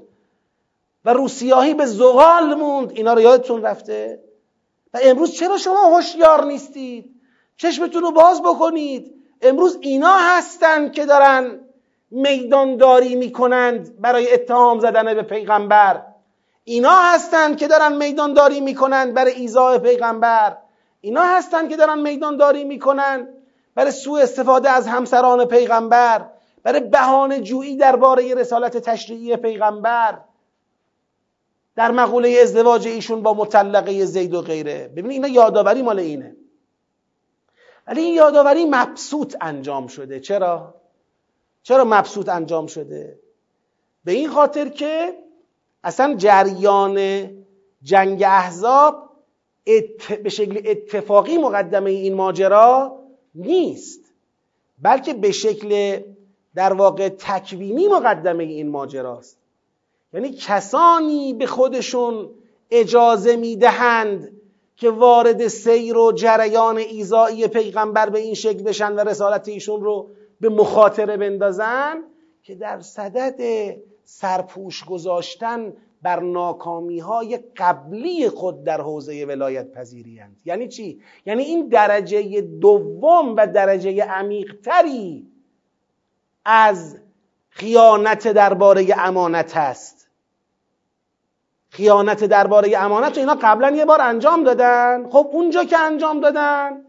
[1.05, 2.91] و روسیاهی به زغال موند.
[2.91, 4.19] اینا رو یادتون رفته؟
[4.93, 7.15] و امروز چرا شما هوشیار نیستید؟
[7.57, 9.13] چشمتون رو باز بکنید.
[9.41, 11.59] امروز اینا هستند که دارن
[12.11, 16.01] میدانداری می‌کنند برای اتهام زدن به پیغمبر.
[16.63, 20.57] اینا هستند که دارن میدانداری می‌کنند برای ایزای پیغمبر.
[21.01, 23.27] اینا هستند که دارن میدانداری می‌کنند
[23.75, 26.25] برای سوء استفاده از همسران پیغمبر.
[26.63, 30.19] برای بهانه جویی درباره رسالت تشریعی پیغمبر
[31.75, 34.87] در مقوله ازدواج ایشون با مطلقه زید و غیره.
[34.87, 36.35] ببینید اینا یادآوری مال اینه.
[37.87, 40.19] ولی این یادآوری مبسوط انجام شده.
[40.19, 40.75] چرا؟
[41.63, 43.19] چرا مبسوط انجام شده؟
[44.03, 45.13] به این خاطر که
[45.83, 47.27] اصلا جریان
[47.83, 49.09] جنگ احزاب
[50.23, 52.99] به شکل اتفاقی مقدمه این ماجرا
[53.35, 53.99] نیست
[54.81, 55.99] بلکه به شکل
[56.55, 59.37] در واقع تکوینی مقدمه این ماجراست
[60.13, 62.29] یعنی کسانی به خودشون
[62.71, 64.31] اجازه می‌دهند
[64.75, 70.09] که وارد سیر و جریان ایزایی پیغمبر به این شکل بشن و رسالت ایشون رو
[70.39, 72.03] به مخاطره بندازن
[72.43, 73.41] که در صدد
[74.03, 80.21] سرپوش گذاشتن بر ناکامی های قبلی خود در حوزه ولایت پذیری.
[80.45, 85.32] یعنی چی؟ یعنی این درجه دوم و درجه عمیقتری
[86.45, 86.97] از
[87.49, 90.03] خیانت درباره امانت هست
[91.73, 95.09] خیانت درباره امانت اینا قبلا یه بار انجام دادن.
[95.09, 96.85] خب اونجا که انجام دادن.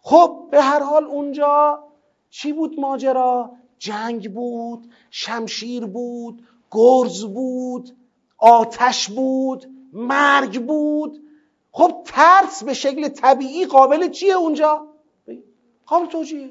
[0.00, 1.84] خب به هر حال اونجا
[2.30, 7.96] چی بود ماجرا؟ جنگ بود شمشیر بود گرز بود
[8.38, 11.22] آتش بود مرگ بود.
[11.72, 14.86] خب ترس به شکل طبیعی قابل چیه اونجا؟
[15.86, 16.50] قابل توجیه.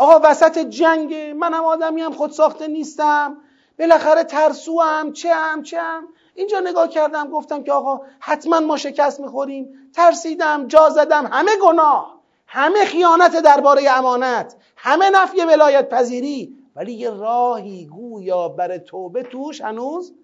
[0.00, 3.36] آقا وسط جنگ من هم آدمی هم خود ساخته نیستم.
[3.78, 8.76] بالاخره ترسو هم چه هم چه هم اینجا نگاه کردم گفتم که آقا حتما ما
[8.76, 9.90] شکست می‌خوریم.
[9.94, 11.26] ترسیدم جا زدم.
[11.32, 12.20] همه گناه.
[12.46, 14.56] همه خیانت درباره امانت.
[14.76, 16.56] همه نفی ولایت پذیری.
[16.76, 20.14] ولی یه راهی گویا بر توبه توش هنوز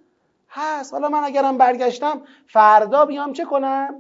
[0.50, 0.92] هست.
[0.92, 3.94] حالا من اگرم برگشتم فردا بیام چه کنم؟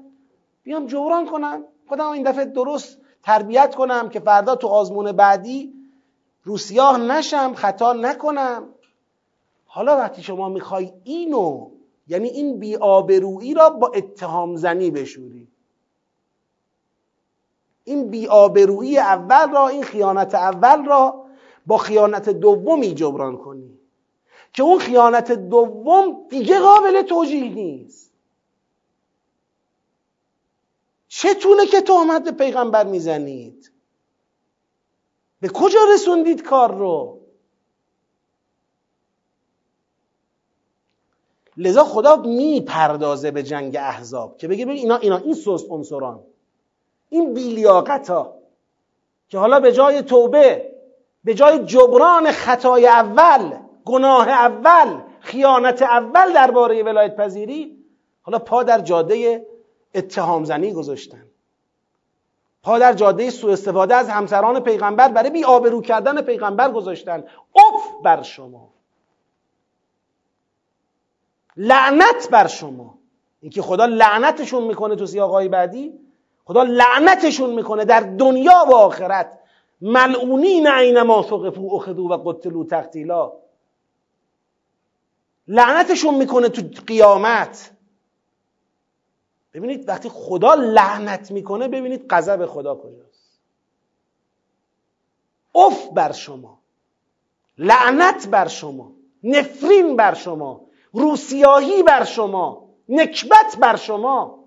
[0.62, 1.64] بیام جوران کنم.
[1.88, 5.72] خودم این دفعه درست تربیت کنم که فردا تو آزمون بعدی
[6.44, 8.68] روسیاه نشم خطا نکنم.
[9.66, 11.70] حالا وقتی شما می‌خوای اینو
[12.08, 15.48] یعنی این بیآبرویی را با اتهام زنی بشوری.
[17.84, 21.26] این بیآبرویی اول را این خیانت اول را
[21.66, 23.78] با خیانت دومی جبران کنی.
[24.52, 28.05] که اون خیانت دوم دیگه قابل توجیه نیست.
[31.18, 33.72] چتونه که تهمت به پیغمبر می‌زنید؟
[35.40, 37.20] به کجا رسوندید کار رو؟
[41.56, 46.22] لذا خدا می‌پردازه به جنگ احزاب که بگه بگه اینا اینا این سست عنصران
[47.08, 48.34] این بیلیاقت ها
[49.28, 50.72] که حالا به جای توبه
[51.24, 57.84] به جای جبران خطای اول گناه اول خیانت اول درباره ولایت پذیری
[58.22, 59.46] حالا پا در جاده
[59.96, 61.26] اتهام زنی گذاشتن.
[62.62, 67.24] پا در جاده سوء استفاده از همسران پیغمبر برای بی آبرو کردن پیغمبر گذاشتن.
[67.56, 68.68] اف بر شما.
[71.56, 72.98] لعنت بر شما.
[73.40, 76.00] اینکه خدا لعنتشون می‌کنه تو سیاقهای بعدی
[76.44, 79.38] خدا لعنتشون می‌کنه در دنیا و آخرت.
[79.80, 83.32] ملعونین اینما ثقفو اخذو و قتلو تقتیلا.
[85.48, 87.75] لعنتشون می‌کنه تو قیامت.
[89.56, 93.40] ببینید وقتی خدا لعنت می‌کنه ببینید غضب خدا کجاست.
[95.54, 96.58] اف بر شما.
[97.58, 98.92] لعنت بر شما.
[99.22, 100.66] نفرین بر شما.
[100.92, 102.68] روسیاهی بر شما.
[102.88, 104.44] نکبت بر شما.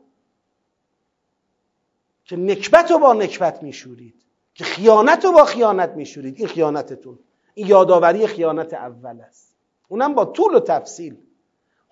[2.25, 4.25] که نکبت رو با نکبت میشورید.
[4.53, 6.37] که خیانت رو با خیانت میشورید.
[6.37, 7.19] این خیانتتون.
[7.53, 9.55] این یادآوری خیانت اول است.
[9.87, 11.17] اونم با طول و تفصیل.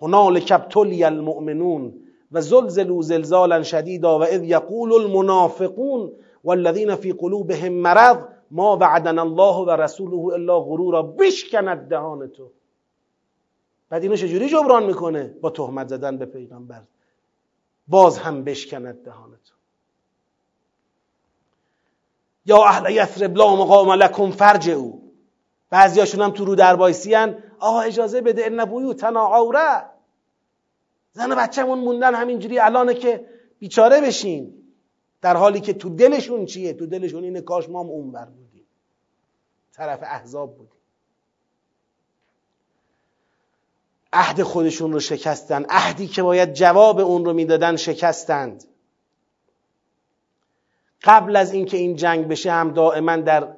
[0.00, 2.07] هنالک ابتلی المؤمنون.
[2.32, 6.12] و زلزلوا زلزالا شدیدا و اذ یقول المنافقون
[6.44, 8.16] والذین فی قلوبهم مرض
[8.50, 12.50] ما وعدنا الله و رسوله الا غرورا بشکند دهان تو.
[13.90, 16.82] بعد اینو چجوری جبران می‌کنه؟ با تهمت زدن به پیغمبر.
[17.88, 19.54] باز هم بشکند دهان تو.
[22.46, 25.12] یا اهل یثرب لا مقام لکم فرج او
[25.70, 26.76] بعضیاشون هم تو رو در
[27.60, 29.97] آقا اجازه بده ان بیوتنا عوره.
[31.12, 33.26] زن بچه‌مون موندن همینجوری الانه که
[33.58, 34.54] بیچاره بشیم
[35.22, 38.66] در حالی که تو دلشون چیه؟ تو دلشون اینه کاش ما هم اون بر بودیم.
[39.72, 40.72] طرف احزاب بودیم.
[44.12, 45.66] عهد خودشون رو شکستن.
[45.68, 48.64] عهدی که باید جواب اون رو می‌دادن شکستند.
[51.02, 53.56] قبل از اینکه این جنگ بشه هم دائما در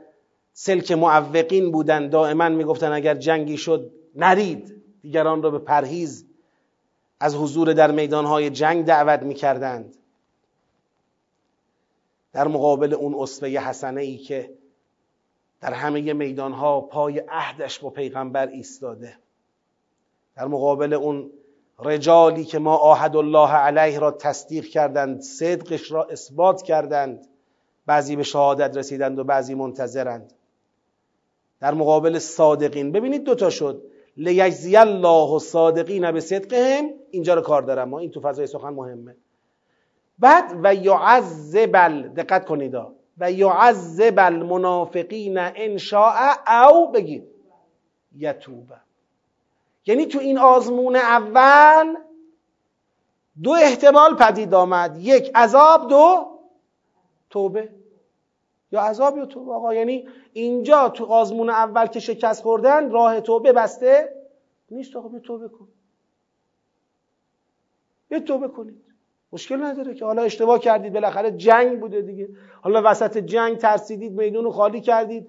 [0.53, 2.09] سلک معوقین بودن.
[2.09, 4.82] دائما می‌گفتن اگر جنگی شد نرید.
[5.03, 6.29] دیگران را به پرهیز
[7.20, 9.96] از حضور در میدانهای جنگ دعوت می‌کردند.
[12.32, 14.50] در مقابل اون اصفه حسنه ای که
[15.60, 19.16] در همه میدانها پای عهدش با پیغمبر ایستاده.
[20.36, 21.30] در مقابل اون
[21.78, 27.26] رجالی که ما آهد الله علیه را تصدیق کردند صدقش را اثبات کردند
[27.86, 30.32] بعضی به شهادت رسیدند و بعضی منتظرند.
[31.60, 33.82] در مقابل صادقین ببینید دوتا شد.
[34.16, 39.16] لیجزی الله صادقین به صدقهم اینجا رو کار دارم ما این تو فضای سخن مهمه.
[40.18, 41.76] بعد و یعذب
[42.16, 42.76] دقت کنید
[43.18, 46.14] و یعذب المنافقین ان شاء
[46.68, 47.24] او بگید.
[48.16, 48.76] یتوبه.
[49.86, 51.96] یعنی تو این آزمون اول
[53.42, 54.96] دو احتمال پدید آمد.
[55.00, 56.38] یک عذاب دو
[57.30, 57.68] توبه.
[58.72, 59.52] یا عذاب یا توبه.
[59.52, 64.16] آقا یعنی اینجا تو آزمون اول که شکست خوردن راه توبه بسته
[64.70, 64.96] نیست.
[64.96, 65.68] آقا به توبه کن.
[68.11, 68.84] به توبه کنید.
[69.32, 70.04] مشکل نداره که.
[70.04, 72.28] حالا اشتباه کردید بالاخره جنگ بوده دیگه.
[72.62, 75.26] حالا وسط جنگ ترسیدید میدون رو خالی کردید.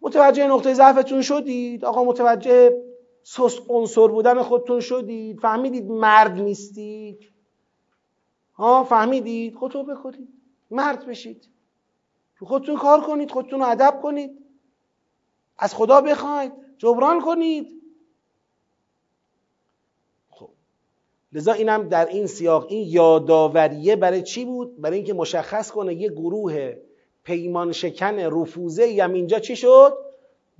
[0.00, 1.84] متوجه نقطه ضعفتون شدید.
[1.84, 2.82] آقا متوجه
[3.22, 5.40] سس عنصر بودن خودتون شدید.
[5.40, 7.30] فهمیدید مرد نیستید.
[8.54, 10.28] ها فهمیدید؟ خودتون بکنید
[10.70, 11.48] مرد بشید.
[12.38, 14.38] خودتون کار کنید خودتون ادب کنید.
[15.58, 16.52] از خدا بخواید.
[16.78, 17.77] جبران کنید.
[21.32, 26.08] لذا اینم در این سیاق این یاداوریه برای چی بود؟ برای اینکه مشخص کنه یه
[26.08, 26.76] گروه
[27.24, 29.98] پیمان شکن رفوزه هم اینجا چی شد؟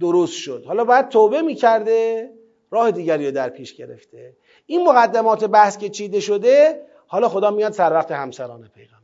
[0.00, 0.64] درست شد.
[0.66, 2.30] حالا باید توبه می‌کرده
[2.70, 4.36] راه دیگری رو در پیش گرفته.
[4.66, 8.98] این مقدمات بحث که چیده شده حالا خدا میاد سر وقت همسران پیغمبر.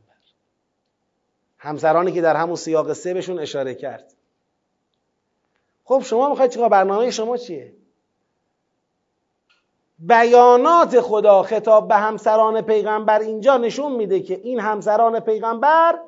[1.57, 4.13] همسرانی که در همون سیاق سه بهشون اشاره کرد.
[5.83, 7.73] خب شما می‌خواید چیکار؟ برنامه شما چیه؟
[9.99, 15.99] بیانات خدا خطاب به همسران پیغمبر اینجا نشون میده که این همسران پیغمبر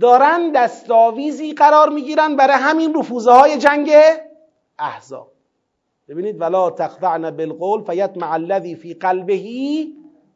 [0.00, 3.90] دارن دستاویزی قرار می‌گیرن برای همین رفوزه های جنگ
[4.78, 5.32] احزاب.
[6.08, 9.42] ببینید ولا تخضعن بالقول فیطمع الذی فی قلبه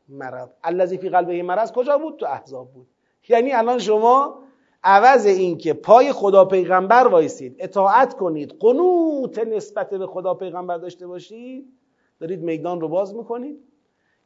[0.08, 0.48] مرض.
[0.64, 2.86] الذی فی قلبه مرض کجا بود؟ تو احزاب بود.
[3.28, 4.38] یعنی الان شما
[4.84, 7.56] عوض این که پای خدا پیغمبر وایسید.
[7.58, 8.54] اطاعت کنید.
[8.60, 11.81] قنوت نسبت به خدا پیغمبر داشته باشید.
[12.22, 13.58] دارید میدان رو باز می‌کنید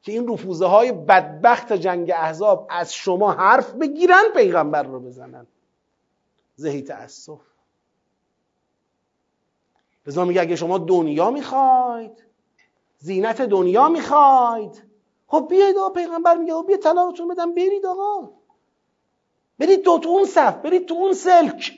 [0.03, 5.47] که این رفوزه های بدبخت جنگ احزاب از شما حرف بگیرن پیغمبر رو بزنن.
[6.57, 7.41] زهی تأسف.
[10.07, 12.25] لذا میگه اگه شما دنیا می‌خواید
[12.99, 14.83] زینت دنیا می‌خواید
[15.27, 18.31] خب بیاید آقا پیغمبر میگه بیا طلاقتون بدم برید آقا.
[19.59, 21.73] برید تو اون صف برید تو اون سلک.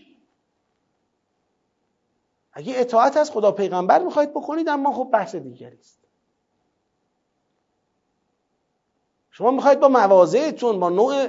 [2.52, 5.97] اگه اطاعت از خدا پیغمبر می‌خواید بکنید اما خب بحث دیگری است.
[9.38, 11.28] شما می‌خواید با مواضعتون با نوع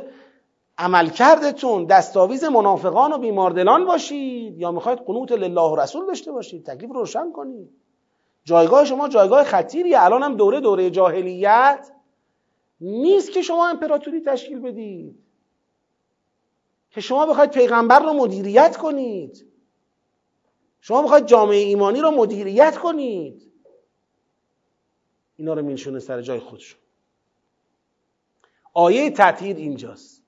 [0.77, 6.91] عملکردتون دستاویز منافقان و بیماردلان باشید یا می‌خواید قنوت لله و رسول داشته باشید تکلیف
[6.91, 7.69] روشن کنید.
[8.43, 10.03] جایگاه شما جایگاه خطیریه.
[10.03, 11.91] الان هم دوره دوره جاهلیت
[12.81, 15.23] نیست که شما امپراتوری تشکیل بدید.
[16.91, 19.45] که شما بخواید پیغمبر رو مدیریت کنید.
[20.81, 23.51] شما بخواید جامعه ایمانی رو مدیریت کنید.
[25.35, 26.79] اینا رو مینشونه سر جای خودشون.
[28.79, 30.23] آیه تطهیر اینجاست.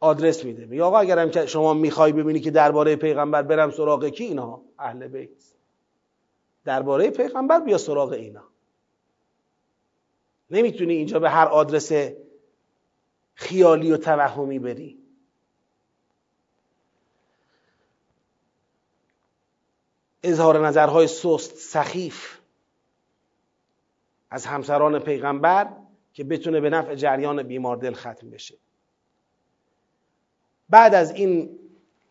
[0.00, 0.66] آدرس میده.
[0.66, 5.44] میگه آقا اگرم شما می‌خوای ببینی که درباره پیغمبر برم سراغ کی اینا؟ اهل بیت.
[6.64, 8.44] درباره پیغمبر بیا سراغ اینا.
[10.50, 11.92] نمی‌تونی اینجا به هر آدرس
[13.34, 14.98] خیالی و توهمی بری.
[20.22, 22.38] اظهار نظرهای سست سخیف
[24.30, 25.83] از همسران پیغمبر
[26.14, 28.54] که بتونه به نفع جریان بیماردل ختم بشه.
[30.70, 31.58] بعد از این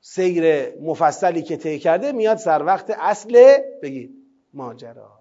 [0.02, 4.16] سیر مفصلی که طی کرده میاد سر وقت اصل بگید
[4.54, 5.12] ماجرا.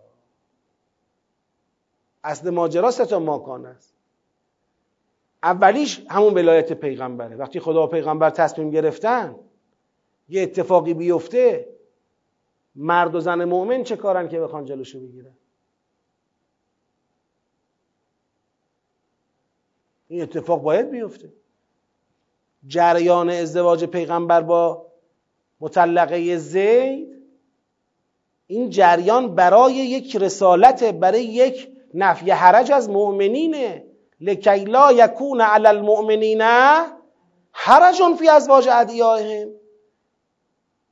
[2.24, 3.94] اصل ماجرا سه تا ماکان است.
[5.42, 7.36] اولیش همون ولایت پیغمبره.
[7.36, 9.36] وقتی خدا و پیغمبر تصمیم گرفتن
[10.28, 11.68] یه اتفاقی بیفته
[12.74, 15.34] مرد و زن مؤمن چه کارن که بخوان جلوشو بگیرن؟
[20.12, 21.32] این اتفاق باید بیفته.
[22.66, 24.86] جریان ازدواج پیغمبر با
[25.60, 27.08] مطلقه زید
[28.46, 33.84] این جریان برای یک رسالت برای یک نفی حرج از مؤمنینه.
[34.20, 36.42] لکی لا یکون علی المؤمنین
[37.52, 39.48] حرج فی ازواج ادیائهم.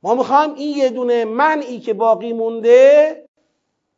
[0.03, 3.25] ما می‌خوایم این یه دونه منعی که باقی مونده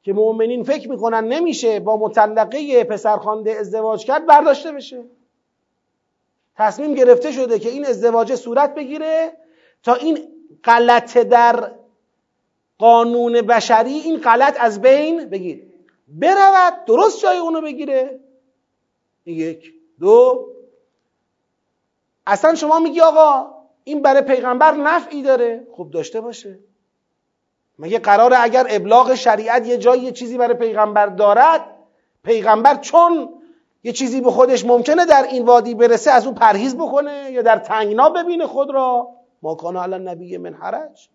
[0.04, 5.04] که مؤمنین فکر می‌کنن نمیشه با مطلقه پسرخوانده ازدواج کرد برداشته بشه.
[6.56, 9.32] تصمیم گرفته شده که این ازدواج صورت بگیره
[9.84, 10.20] تا این
[10.64, 11.72] غلط در
[12.78, 15.64] قانون بشری این غلط از بین بگیر
[16.08, 18.20] برود درست جای اونو بگیره.
[19.26, 19.74] یک.
[20.00, 20.48] دو.
[22.28, 25.68] اصلا شما میگی آقا این برای پیغمبر نفعی داره.
[25.72, 26.60] خب داشته باشه.
[27.80, 31.66] مگه قراره اگر ابلاغ شریعت یه جایی یه چیزی برای پیغمبر دارد
[32.24, 33.30] پیغمبر چون
[33.84, 37.58] یه چیزی به خودش ممکنه در این وادی برسه از اون پرهیز بکنه یا در
[37.58, 39.10] تنگنا ببینه خود را؟
[39.42, 41.10] ما کان علی النبی من حرج.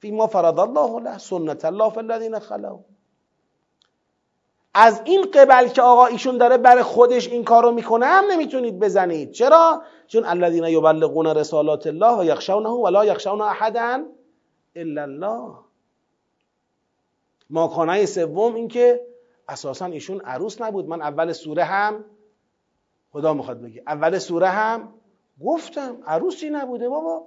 [0.00, 2.78] فی ما فرض الله له سنت الله فی الذین خلو.
[4.74, 9.32] از این قبل که آقا ایشون داره برای خودش این کارو می‌کنه هم نمی‌تونید بزنید.
[9.32, 14.04] چرا؟ چون الذین یبلغون رسالات الله یخشونه ولا یخشون احدا
[14.76, 15.67] الا الله.
[17.50, 19.06] ماکانه سوم این که
[19.48, 20.88] اساسا ایشون عروس نبود.
[20.88, 22.04] من اول سوره هم
[23.10, 23.82] خدا می‌خواد بگه.
[23.86, 24.94] اول سوره هم
[25.44, 27.26] گفتم عروسی نبوده بابا.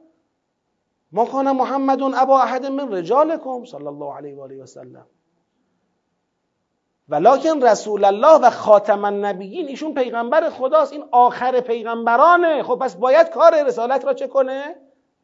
[1.12, 5.08] ما کان محمد ابا احد من رجالکم صلی الله علیه و آله و سلم.
[7.10, 10.94] ولکن رسول الله و خاتم النبیین ایشون پیغمبر خداست.
[10.94, 12.64] این آخر پیغمبرانه.
[12.64, 14.76] خب پس باید کار رسالت را چه کنه؟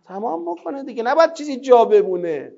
[0.06, 0.84] تمام بکنه.
[0.84, 2.54] دیگه نباید چیزی جا بمونه.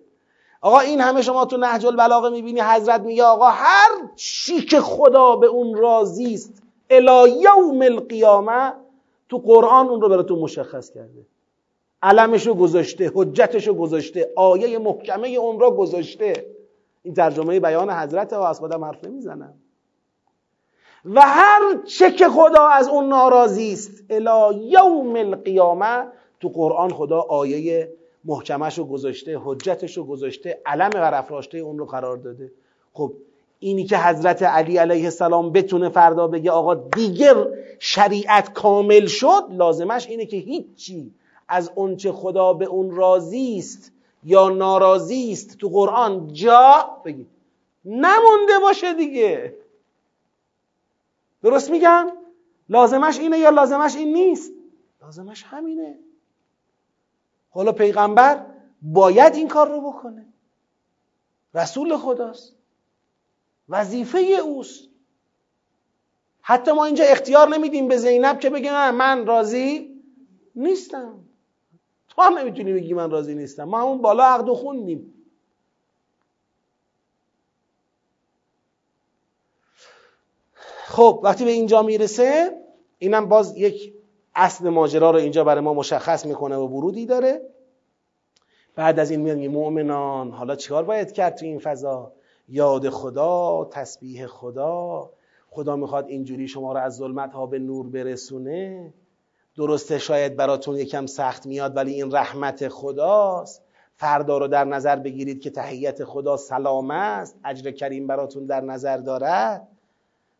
[0.62, 5.36] آقا این همه شما تو نهج البلاغه می‌بینی حضرت میگه آقا هر چی که خدا
[5.36, 8.74] به اون راضی است الی یوم القیامه
[9.30, 11.26] تو قرآن اون رو براتون مشخص کرده.
[12.01, 16.45] علمش رو گذاشته حجتش رو گذاشته آیه محکمه اون را گذاشته.
[17.03, 19.53] این ترجمه بیان حضرت و از خودم حرف نمی‌زنم.
[21.05, 26.07] و هر چه که خدا از اون ناراضی است الی یوم القیامه
[26.39, 27.93] تو قرآن خدا آیه
[28.26, 32.51] محکمش رو گذاشته حجتش رو گذاشته علم برافراشته اون رو قرار داده.
[32.93, 33.13] خب
[33.59, 37.47] اینی که حضرت علی علیه السلام بتونه فردا بگه آقا دیگر
[37.80, 41.11] شریعت کامل شد لازمش اینه که هیچی
[41.47, 43.91] از اونچه خدا به اون راضی است
[44.24, 47.28] یا ناراضی است تو قرآن جا بگید
[47.86, 49.53] نمونده باشه دیگه.
[51.43, 52.07] درست میگم؟
[52.70, 54.51] لازمش اینه یا لازمش این نیست؟
[55.01, 55.95] لازمش همینه.
[57.50, 58.45] حالا پیغمبر
[58.82, 60.26] باید این کار رو بکنه.
[61.54, 62.56] رسول خداست.
[63.70, 64.89] وظیفه اوست.
[66.41, 70.02] حتی ما اینجا اختیار نمیدیم به زینب که بگه من راضی
[70.56, 71.20] نیستم.
[72.10, 73.64] تو هم نمی‌تونی بگی من راضی نیستم.
[73.64, 75.14] ما همون بالا عقد و خوندیم.
[80.86, 82.62] خب وقتی به اینجا می‌رسه
[82.97, 83.93] اینم باز یک
[84.40, 87.42] اصل ماجرا رو اینجا برای ما مشخص می‌کنه و ورودی داره.
[88.76, 92.12] بعد از این میاد مؤمنان حالا چیکار باید کرد تو این فضا؟
[92.50, 95.10] یاد خدا تسبیح خدا.
[95.50, 98.94] خدا می‌خواد اینجوری شما رو از ظلمت ها به نور برسونه.
[99.56, 103.64] درسته شاید براتون یکم سخت میاد ولی این رحمت خداست.
[103.96, 107.40] فردا رو در نظر بگیرید که تحییت خدا سلام است.
[107.46, 109.68] اجر کریم براتون در نظر دارد.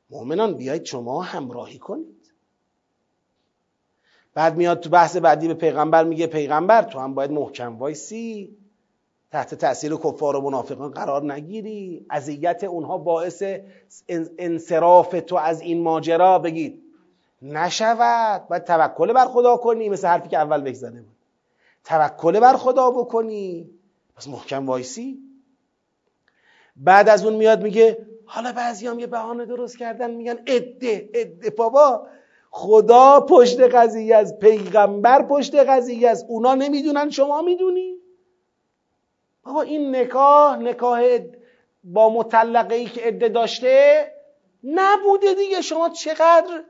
[0.10, 2.19] مؤمنان بیایید شما همراهی کنید.
[4.40, 8.58] بعد میاد تو بحث بعدی به پیغمبر میگه پیغمبر تو هم باید محکم وایسی.
[9.32, 12.06] تحت تاثیر کفار و منافقان قرار نگیری.
[12.10, 13.44] اذیت اونها باعث
[14.38, 16.40] انصراف تو از این ماجرا.
[16.40, 16.84] بگید.
[17.42, 18.48] نشود.
[18.48, 19.90] باید توکل بر خدا کنی.
[19.90, 21.16] مثل حرفی که اول بگذاره بود
[21.84, 23.70] توکل بر خدا بکنی.
[24.16, 25.20] پس محکم وایسی.
[26.76, 30.12] بعد از اون میاد میگه حالا بعضی هم یه بهانه درست کردن.
[30.12, 32.08] میگن اده اده بابا.
[32.50, 37.96] خدا پشت قضیه از پیغمبر پشت قضیه از اونا نمی‌دونن شما می‌دونی؟
[39.44, 41.20] بابا این نکاح نکاح
[41.84, 44.12] با مطلقه ای که عده داشته
[44.64, 45.62] نبوده دیگه.
[45.62, 46.64] شما چقدر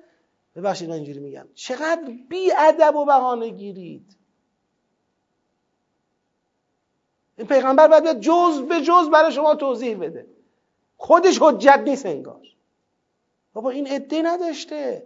[0.55, 1.47] ببخشید من اینجوری میگم.
[1.53, 4.17] چقدر بی ادب و بهانه گیرید.
[7.37, 10.27] این پیغمبر باید جز به جز برای شما توضیح بده.
[10.97, 12.41] خودش حجت نیست انگار.
[13.53, 15.05] بابا این عده نداشته.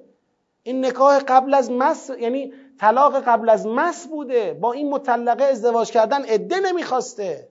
[0.64, 4.54] این نکاح قبل از مس یعنی طلاق قبل از مس بوده.
[4.54, 7.48] با این مطلقه ازدواج کردن عده نمی‌خواسته.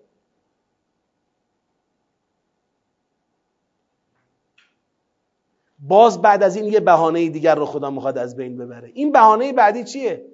[5.79, 8.91] باز بعد از این یه بهانه دیگر رو خدا می‌خواد از بین ببره.
[8.95, 10.27] این بهانه بعدی چیه؟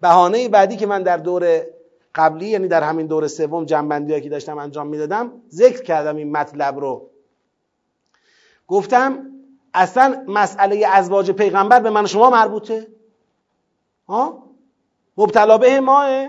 [0.00, 1.66] بهانه بعدی که من در دور
[2.14, 6.78] قبلی یعنی در همین دور سوم جنبندی که داشتم انجام می‌دادم ذکر کردم این مطلب
[6.78, 7.10] رو.
[8.68, 9.35] گفتم
[9.74, 12.88] اصلا مسئله ازواج پیغمبر به من شما مربوطه.
[14.08, 14.42] ها؟
[15.16, 16.28] مبتلا به ماه.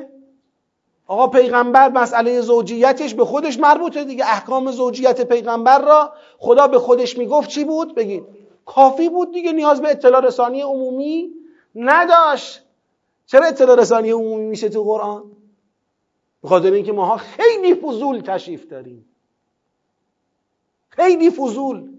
[1.08, 4.26] آقا پیغمبر مسئله زوجیتش به خودش مربوطه دیگه.
[4.26, 8.24] احکام زوجیت پیغمبر را خدا به خودش می‌گفت چی بود؟ بگید.
[8.66, 11.32] کافی بود دیگه نیاز به اطلاع رسانی عمومی
[11.76, 12.64] نداشت.
[13.26, 15.32] چرا اطلاع رسانی عمومی میشه تو قرآن؟
[16.42, 19.06] به خاطر اینکه ماها خیلی فضول تشریف داریم.
[20.90, 21.97] خیلی فضول.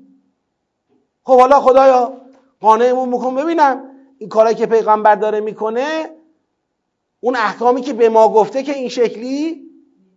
[1.28, 2.12] خب حالا خدایا
[2.60, 3.82] قانعمون بکن ببینم
[4.18, 6.10] این کارایی که پیغمبر داره می‌کنه
[7.20, 9.62] اون احکامی که به ما گفته که این شکلی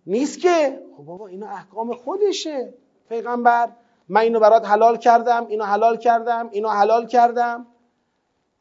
[0.07, 0.79] نیست که.
[0.97, 2.73] خب بابا اینا احکام خودشه.
[3.09, 3.69] پیغمبر
[4.09, 7.65] من اینو برات حلال کردم اینو حلال کردم اینو حلال کردم.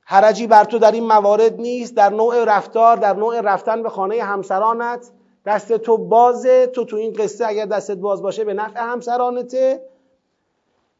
[0.00, 1.94] حرجی بر تو در این موارد نیست.
[1.94, 5.10] در نوع رفتار در نوع رفتن به خانه همسرانت.
[5.46, 6.66] دست تو بازه.
[6.66, 9.89] تو تو این قصه اگر دستت باز باشه به نفع همسرانته.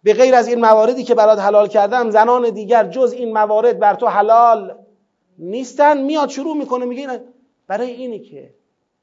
[0.02, 3.94] به غیر از این مواردی که برات حلال کردم زنان دیگر جز این موارد بر
[3.94, 4.78] تو حلال
[5.38, 6.02] نیستن.
[6.02, 7.20] میاد شروع می‌کنه میگه
[7.66, 8.54] برای اینه که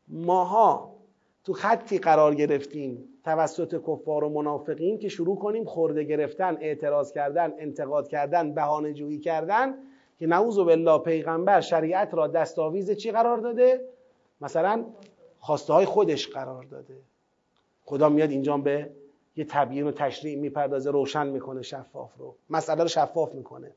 [0.07, 0.97] ماها
[1.43, 7.53] تو خطی قرار گرفتیم توسط کفار و منافقین که شروع کنیم خورده گرفتن اعتراض کردن
[7.59, 9.73] انتقاد کردن بهانه جویی کردن
[10.19, 13.81] که نعوذ بالله پیغمبر شریعت را دستاویز چی قرار داده؟
[14.41, 14.85] مثلا
[15.39, 16.97] خواسته های خودش قرار داده.
[17.83, 18.89] خدا میاد اینجا به
[19.37, 22.35] یه تبیین و تشریع می‌پردازه روشن می‌کنه شفاف رو.
[22.49, 23.71] مسئله رو شفاف می‌کنه.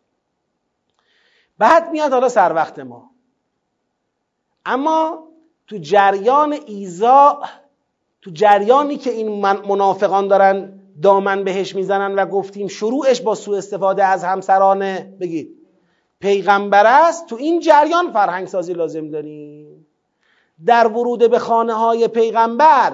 [1.59, 3.11] بعد میاد حالا سر وقت ما.
[4.67, 5.29] اما
[5.67, 7.43] تو جریان ایزا
[8.23, 14.05] تو جریانی که این منافقان دارن دامن بهش می‌زنن و گفتیم شروعش با سوء استفاده
[14.05, 15.17] از همسرانه.
[15.21, 15.57] بگید.
[16.21, 19.87] پیغمبر است تو این جریان فرهنگ سازی لازم داریم.
[20.67, 22.93] در ورود به خانه های پیغمبر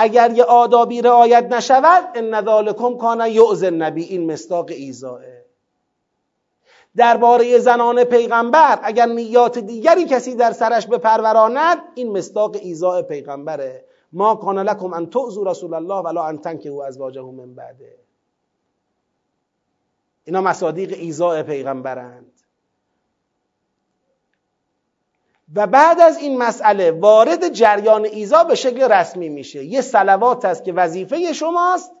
[0.00, 5.38] اگر یه آدابی رعایت نشود ان ذالکم کان یعز نبی این مستاق ایزائه
[6.96, 13.84] درباره زنان پیغمبر اگر نیات دیگری کسی در سرش بپروراند این مستاق ایزاء پیغمبره.
[14.12, 17.98] ما کان لکم ان تعذوا رسول الله ولا ان تنکحوا ازواجه من بعده.
[20.24, 22.37] اینا مصادیق ایزاء پیغمبرند.
[25.54, 29.64] و بعد از این مسئله وارد جریان ایزا به شکل رسمی میشه.
[29.64, 31.92] یه سلوات است که وظیفه شماست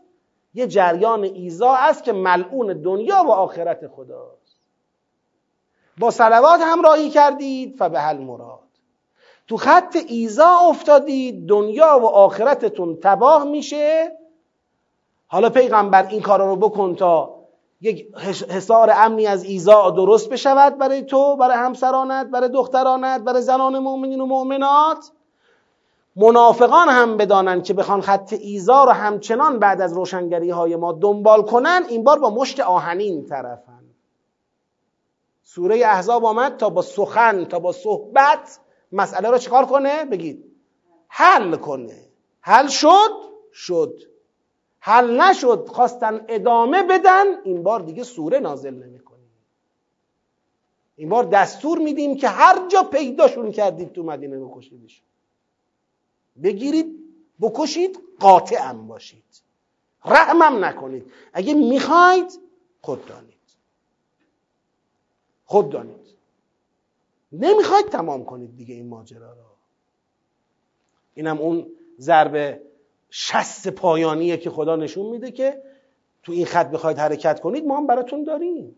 [0.54, 4.60] یه جریان ایزا است که ملعون دنیا و آخرت خداست.
[5.98, 8.68] با سلوات همراهی کردید فبه مراد.
[9.46, 14.12] تو خط ایزا افتادید دنیا و آخرتتون تباه میشه.
[15.26, 17.37] حالا پیغمبر این کارا رو بکن تا
[17.80, 18.16] یک
[18.50, 24.20] حصار امنی از ایزا درست بشود برای تو برای همسرانت برای دخترانت برای زنان مؤمنین
[24.20, 25.12] و مؤمنات.
[26.16, 31.42] منافقان هم بدانند که بخوان خط ایزا رو همچنان بعد از روشنگری های ما دنبال
[31.42, 33.84] کنن این بار با مشت آهنین طرفن.
[35.42, 38.60] سوره احزاب آمد تا با سخن تا با صحبت.
[38.92, 40.44] مسئله رو چکار کنه؟ بگید.
[41.08, 42.08] حل کنه.
[42.40, 43.10] حل شد؟
[43.52, 43.98] شد.
[44.80, 49.30] حل نشد خواستن ادامه بدن این بار دیگه سوره نازل نمی‌کنیم.
[50.96, 55.06] این بار دستور میدیم که هر جا پیداشون کردید تو مدینه بکشیدشون
[56.42, 56.98] بگیرید
[57.40, 59.42] بکشید قاطعم باشید.
[60.04, 61.12] رحمم نکنید.
[61.32, 62.40] اگه می‌خواید
[62.80, 63.34] خود دانید.
[65.44, 66.06] خود دانید.
[67.32, 69.44] نمی‌خواید تمام کنید دیگه این ماجرا رو.
[71.14, 71.66] اینم اون
[71.98, 72.62] ضربه
[73.10, 75.62] شست پایانیه که خدا نشون میده که
[76.22, 78.76] تو این خط بخواید حرکت کنید ما هم براتون داریم.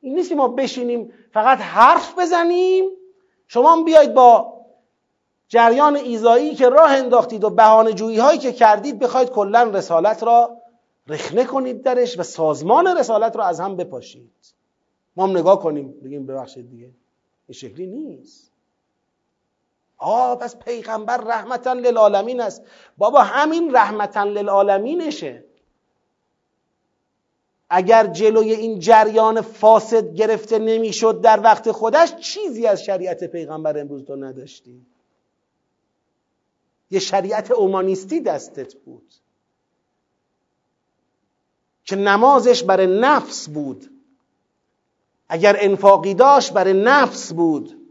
[0.00, 2.84] این نیست ما بشینیم فقط حرف بزنیم.
[3.48, 4.52] شما هم بیاید با
[5.48, 10.56] جریان ایزایی که راه انداختید و بهانه جویی هایی که کردید بخواید کلا رسالت را
[11.06, 14.30] رخنه کنید درش و سازمان رسالت را از هم بپاشید.
[15.16, 16.90] ما هم نگاه کنیم بگیم ببخشید دیگه
[17.48, 18.51] این شکلی نیست.
[20.02, 22.62] آه پس پیغمبر رحمتا للعالمین است.
[22.98, 25.44] بابا همین رحمتا للعالمینشه.
[27.70, 34.04] اگر جلوی این جریان فاسد گرفته نمی‌شد در وقت خودش چیزی از شریعت پیغمبر امروز
[34.04, 34.86] تو نداشتی.
[36.90, 39.14] یه شریعت اومانیستی دستت بود.
[41.84, 43.90] که نمازش برای نفس بود.
[45.28, 47.81] اگر انفاقی داشت برای نفس بود.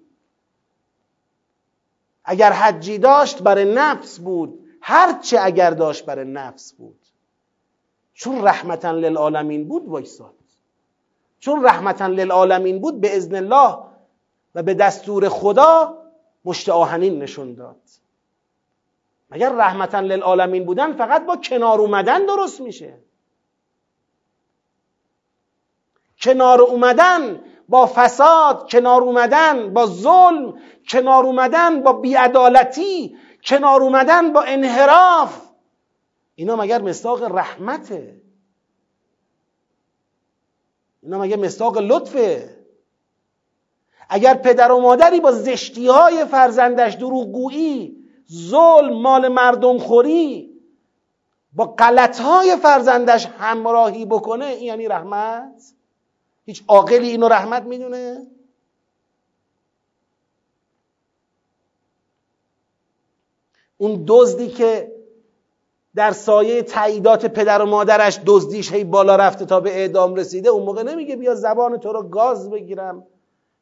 [2.24, 6.99] اگر حجی داشت برای نفس بود هرچه اگر داشت برای نفس بود.
[8.13, 10.34] چون رحمتا للعالمین بود وایساد.
[11.39, 13.78] چون رحمتا للعالمین بود به ازن الله
[14.55, 15.97] و به دستور خدا
[16.45, 17.82] مشت آهنین نشون داد.
[19.30, 22.97] مگر رحمتا للعالمین بودن فقط با کنار اومدن درست میشه؟
[26.22, 30.53] کنار اومدن با فساد کنار اومدن با ظلم
[30.89, 35.41] کنار اومدن با بیعدالتی کنار اومدن با انحراف.
[36.36, 38.22] اینا مگر مستاق رحمته؟
[41.03, 42.57] اینا مگه مستاق لطفه؟
[44.09, 47.97] اگر پدر و مادری با زشتی های فرزندش دروغگویی
[48.32, 50.51] ظلم مال مردم خوری
[51.53, 55.74] با غلط های فرزندش همراهی بکنه این یعنی رحمت؟
[56.45, 58.27] هیچ عاقلی اینو رحمت می‌دونه؟
[63.77, 64.91] اون دزدی که
[65.95, 70.63] در سایه تعییدات پدر و مادرش دزدیش هی بالا رفته تا به اعدام رسیده اون
[70.63, 73.03] موقع نمیگه بیا زبان تو رو گاز بگیرم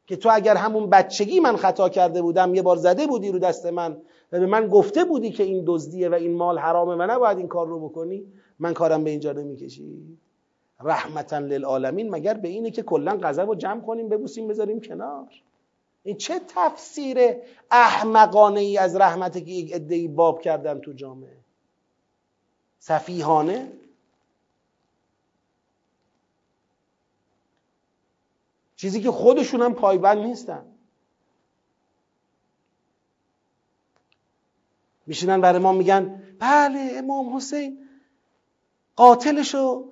[0.07, 3.65] که تو اگر همون بچگی من خطا کرده بودم یه بار زده بودی رو دست
[3.65, 3.97] من
[4.31, 7.47] و به من گفته بودی که این دزدیه و این مال حرامه و نباید این
[7.47, 8.25] کار رو بکنی
[8.59, 10.17] من کارم به اینجا نمی‌کشی.
[10.81, 15.27] رحمتا للعالمین مگر به اینه که کلا غضب رو جمع کنیم ببوسیم بذاریم کنار؟
[16.03, 17.17] این چه تفسیر
[17.71, 21.37] احمقانه ای از رحمته که یک عدهای باب کردن تو جامعه؟
[22.79, 23.71] سفیهانه
[28.75, 30.65] چیزی که خودشون هم پایبند نیستن.
[35.05, 37.89] میشینن برای ما میگن بله امام حسین
[38.95, 39.91] قاتلشو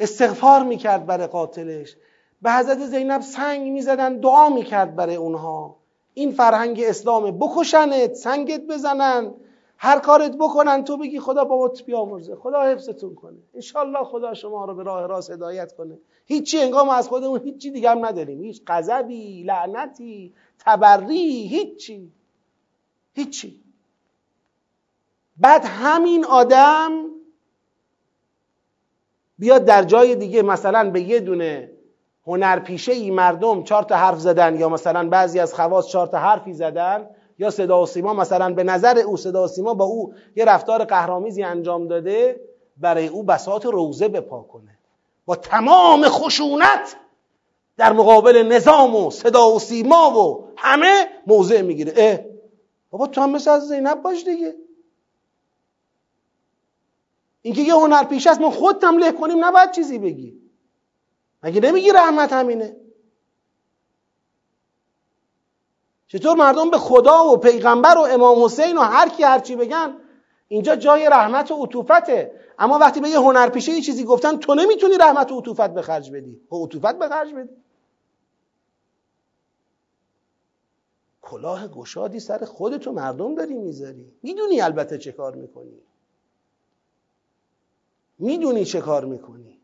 [0.00, 1.96] استغفار می‌کرد برای قاتلش.
[2.42, 5.76] به حضرت زینب سنگ می‌زدن دعا می‌کرد برای اونها.
[6.14, 9.34] این فرهنگ اسلامه بکشنت سنگت بزنن
[9.78, 13.38] هر کارت بکنن تو بگی خدا بابات بیامرزه خدا حفظتون کنه.
[13.54, 15.98] انشالله خدا شما رو به راه راست هدایت کنه.
[16.26, 18.42] هیچی انگام از خودمون هیچی دیگه هم نداریم.
[18.42, 22.12] هیچ غضبی لعنتی تبری هیچی.
[23.14, 23.60] هیچی.
[25.36, 26.90] بعد همین آدم
[29.38, 31.70] بیاد در جای دیگه مثلا به یه دونه
[32.26, 36.52] هنرپیشه ای مردم چهار تا حرف زدن یا مثلا بعضی از خواص چهار تا حرفی
[36.52, 37.06] زدن
[37.38, 40.84] یا صدا و سیما مثلا به نظر او صدا و سیما با او یه رفتار
[40.84, 42.40] قهرامیزی انجام داده
[42.76, 44.78] برای او بساط روزه بپا کنه.
[45.26, 46.96] با تمام خشونت
[47.76, 51.92] در مقابل نظام و صدا و سیما و همه موضع می‌گیره.
[51.96, 52.18] اه
[52.90, 54.54] بابا تو هم مثل از زینب باش دیگه.
[57.46, 60.40] اینکه یه هنر پیش است ما خود له کنیم نباید چیزی بگی.
[61.42, 62.76] مگه نمیگی رحمت همینه؟
[66.08, 69.94] چطور مردم به خدا و پیغمبر و امام حسین و هر کی هر چی بگن
[70.48, 72.40] اینجا جای رحمت و عطوفته.
[72.58, 76.10] اما وقتی به یه هنرپیشه یه چیزی گفتن تو نمی‌تونی رحمت و عطوفت به خرج
[76.10, 76.40] بدی.
[76.52, 77.56] و عطوفت به خرج بدی.
[81.22, 84.12] کلاه گشادی سر خودتو مردم داری می‌ذاری.
[84.22, 85.85] می‌دونی البته چه کار می‌کنی.
[88.18, 89.60] می‌دونی چه کار می‌کنی.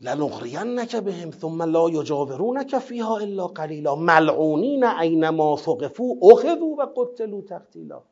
[0.00, 3.94] لنغرینک بهم ثم لا یجاورونک فیها الا قلیلا.
[3.94, 6.14] ملعونین اینما ثقفوا.
[6.22, 8.02] اخذوا و قتلوا تقتیلا.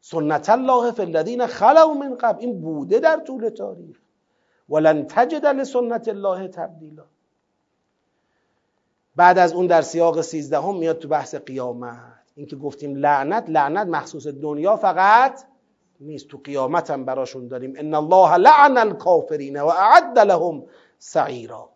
[0.00, 2.40] سنت الله فی الذین خلوا من قبل.
[2.40, 4.00] این بوده در طول تاریخ.
[4.68, 7.04] ولن تجد لسنت الله تبدیلا.
[9.16, 12.19] بعد از اون در سیاق سیزدهم میاد تو بحث قیامت.
[12.40, 15.44] اینکه گفتیم لعنت لعنت مخصوص دنیا فقط
[16.00, 16.28] نیست.
[16.28, 17.74] تو قیامت هم براشون داریم.
[17.76, 20.64] ان الله لعن الکافرین و اعد لهم
[20.98, 21.68] سعیرا.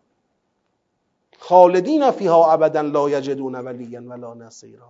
[1.39, 4.89] خالدین فیها ابدا لا یجدون ولیا ولا نصیرا.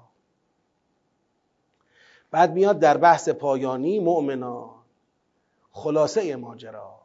[2.32, 4.70] بعد میاد در بحث پایانی مؤمنان.
[5.72, 7.00] خلاصه ماجرا.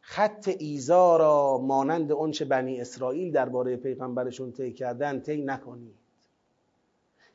[0.00, 5.97] خط ایزا را مانند اونچه بنی اسرائیل درباره پیغمبرشون طی کردن طی نکنید.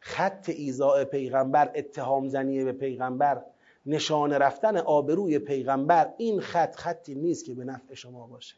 [0.06, 3.44] خط ایزاء پیغمبر اتهام زنی به پیغمبر
[3.86, 8.56] نشان رفتن آبروی پیغمبر این خط خطی نیست که به نفع شما باشه.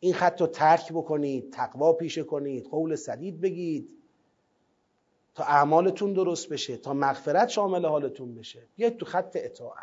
[0.00, 3.88] این خط رو ترک بکنید تقوا پیشه کنید قول سدید بگید
[5.34, 8.62] تا اعمالتون درست بشه تا مغفرت شامل حالتون بشه.
[8.76, 9.82] بیاید تو خط اطاعت.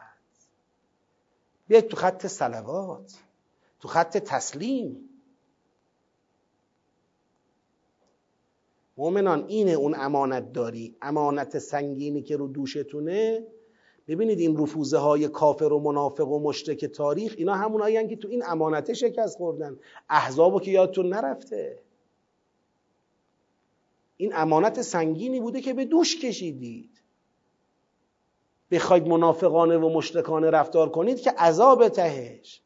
[1.67, 3.19] بیاید تو خط سلوات
[3.79, 5.09] تو خط تسلیم.
[8.97, 10.95] مؤمنان اینه اون امانت داری.
[11.01, 13.47] امانت سنگینی که رو دوشتونه.
[14.07, 18.43] ببینید این رفوزه های کافر و منافق و مشرک تاریخ اینا همون که تو این
[18.45, 19.79] امانته شکست خوردن.
[20.09, 21.79] احزابو که یادتون نرفته.
[24.17, 27.01] این امانت سنگینی بوده که به دوش کشیدید.
[28.71, 32.61] بخواید منافقانه و مشرکانه رفتار کنید که عذاب تهش.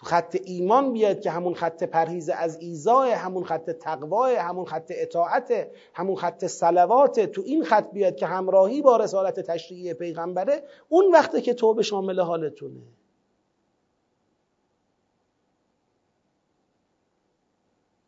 [0.00, 4.92] تو خط ایمان بیاد که همون خط پرهیز از ایزای همون خط تقوای همون خط
[4.94, 11.12] اطاعت همون خط سلوات تو این خط بیاد که همراهی با رسالت تشریعی پیغمبره اون
[11.12, 12.80] وقته که توبه شامل حالتونه.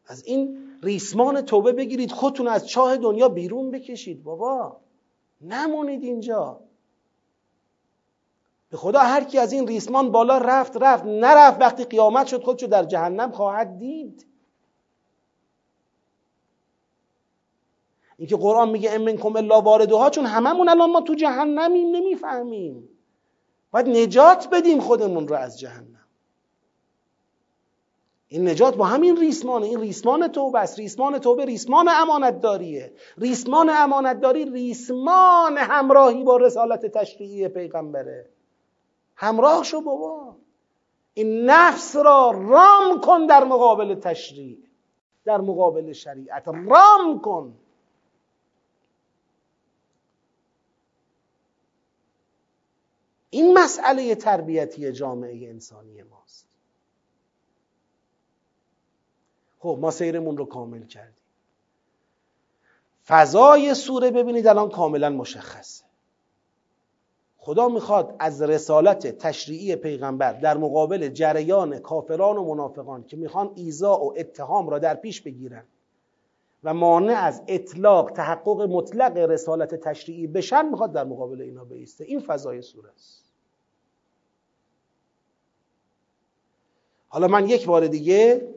[0.06, 4.76] از این ریسمان توبه بگیرید خودتون از چاه دنیا بیرون بکشید بابا.
[5.40, 6.60] نمونید اینجا.
[8.72, 11.04] به خدا هر کی از این ریسمان بالا رفت رفت.
[11.04, 11.60] نرفت.
[11.60, 14.26] وقتی قیامت شد خودشو در جهنم خواهد دید.
[18.16, 22.88] اینکه قرآن میگه امنکم الا واردها چون هممون الان ما تو جهنمیم نمی‌فهمیم.
[23.70, 26.06] باید نجات بدیم خودمون رو از جهنم.
[28.28, 29.66] این نجات با همین ریسمانه.
[29.66, 30.78] این ریسمان توبه است.
[30.78, 38.30] ریسمان توبه ریسمان امانت داریه ریسمان امانت داری ریسمان همراهی با رسالت تشریعی پیغمبره.
[39.22, 40.36] همراه شو بابا.
[41.14, 44.58] این نفس را رام کن در مقابل تشریع
[45.24, 46.48] در مقابل شریعت.
[46.48, 47.58] رام کن.
[53.30, 56.46] این مسئله تربیتی جامعه انسانی ماست.
[59.58, 61.24] خب ما سیرمون رو کامل کردیم.
[63.06, 65.91] فضای سوره ببینید الان کاملا مشخصه.
[67.44, 74.00] خدا می‌خواد از رسالت تشریعی پیغمبر در مقابل جریان کافران و منافقان که می‌خوان ایزا
[74.00, 75.64] و اتهام را در پیش بگیرن
[76.64, 82.04] و مانع از اطلاق تحقق مطلق رسالت تشریعی بشن می‌خواد در مقابل اینا بیسته.
[82.04, 83.24] این فضای سوره است.
[87.08, 88.48] حالا من یک بار دیگه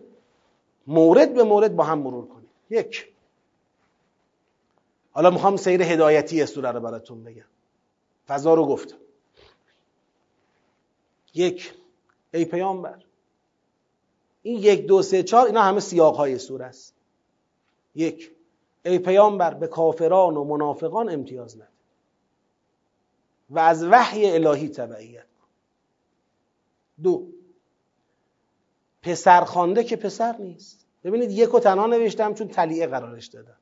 [0.88, 2.49] مورد به مورد با هم مرور کنیم.
[2.69, 3.13] یک.
[5.11, 7.45] حالا می‌خوام سیر هدایتی سوره رو براتون بگم.
[8.28, 8.97] فضا رو گفتم.
[11.34, 11.73] یک
[12.34, 13.03] ای پیامبر
[14.41, 16.93] این یک دو سه چهار اینا همه سیاق های سوره است.
[17.95, 18.32] یک
[18.86, 21.67] ای پیامبر به کافران و منافقان امتیاز نده.
[23.49, 25.26] و از وحی الهی تبعیت
[27.03, 27.28] دو
[29.01, 30.86] پسر خانده که پسر نیست.
[31.03, 33.57] ببینید یک و تنها نوشتم چون تلیعه قرارش دادم.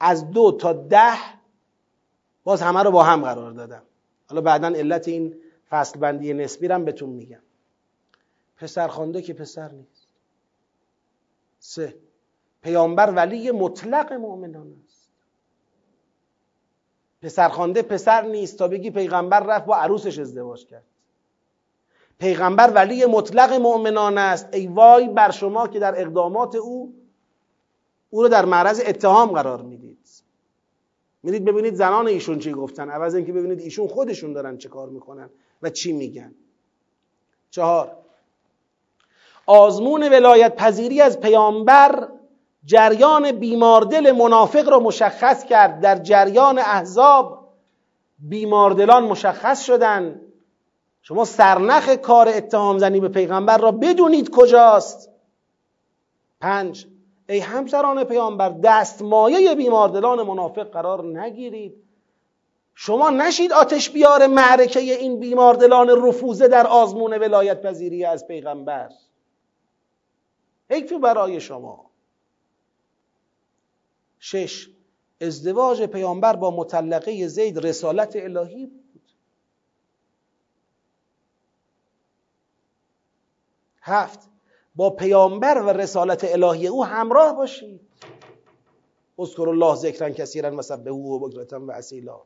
[0.00, 1.35] از دو تا ده
[2.46, 3.82] باز همه رو با هم قرار دادم.
[4.28, 5.34] حالا بعدا علت این
[5.70, 7.42] فصل بندی نسبی هم بهتون میگم.
[8.56, 10.08] پسر خانده که پسر نیست.
[11.58, 11.96] سه.
[12.62, 15.08] پیامبر ولی مطلق مؤمنان است.
[17.22, 20.84] پسر خانده پسر نیست تا بگی پیغمبر رفت با عروسش ازدواج کرد.
[22.18, 24.54] پیغمبر ولی مطلق مؤمنان است.
[24.54, 26.94] ای وای بر شما که در اقدامات او
[28.10, 29.85] او رو در معرض اتهام قرار می‌دید
[31.26, 32.90] میرید ببینید زنان ایشون چی گفتن.
[32.90, 35.30] عوض اینکه ببینید ایشون خودشون دارن چه کار می‌کنن
[35.62, 36.34] و چی میگن.
[37.50, 37.96] چهار.
[39.46, 42.08] آزمون ولایت پذیری از پیامبر
[42.64, 45.80] جریان بیماردل منافق را مشخص کرد.
[45.80, 47.48] در جریان احزاب
[48.18, 50.20] بیماردلان مشخص شدن.
[51.02, 55.10] شما سرنخ کار اتهام زنی به پیغمبر را بدونید کجاست.
[56.40, 56.86] پنج.
[57.28, 61.86] ای همسران پیامبر دستمایه بیماردلان منافق قرار نگیرید.
[62.74, 68.88] شما نشید آتش بیار معرکه این بیماردلان رفوزه در آزمون ولایت پذیری از پیغمبر.
[70.70, 71.90] حیف برای شما.
[74.18, 74.70] شش
[75.20, 78.82] ازدواج پیامبر با مطلقه زید رسالت الهی بود.
[83.80, 84.28] هفت
[84.76, 87.80] با پیامبر و رسالت الهی او همراه باشید
[89.18, 92.20] اذکر الله ذکرن کثیرا و سبحوه و بکرتا و اصیلا.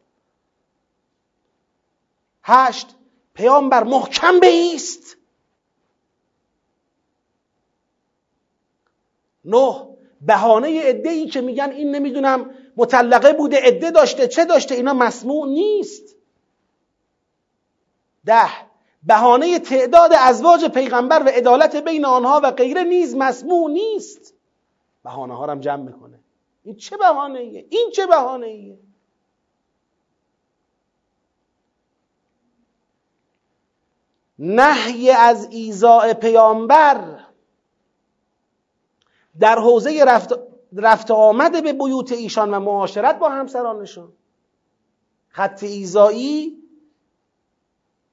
[2.43, 2.97] هشت
[3.35, 5.17] پیامبر محکم بیست
[9.45, 9.87] نه
[10.21, 15.49] بهانه عده ای که میگن این نمی‌دونم مطلقه بوده عده داشته چه داشته اینا مسموع
[15.49, 16.17] نیست.
[18.25, 18.70] ده
[19.03, 24.35] بهانه تعداد ازواج پیغمبر و عدالت بین آنها و غیره نیز مسموع نیست
[25.05, 26.21] بهانه ها هم جمع می‌کنه
[26.63, 28.79] این چه بهانه ایه؟ این چه بهانه ایه؟
[34.39, 37.21] نهی از ایزاع پیامبر
[39.41, 40.35] در حوزه رفت
[40.77, 44.13] رفت آمده به بیوت ایشان و معاشرت با همسرانشون
[45.29, 46.60] خط ایزایی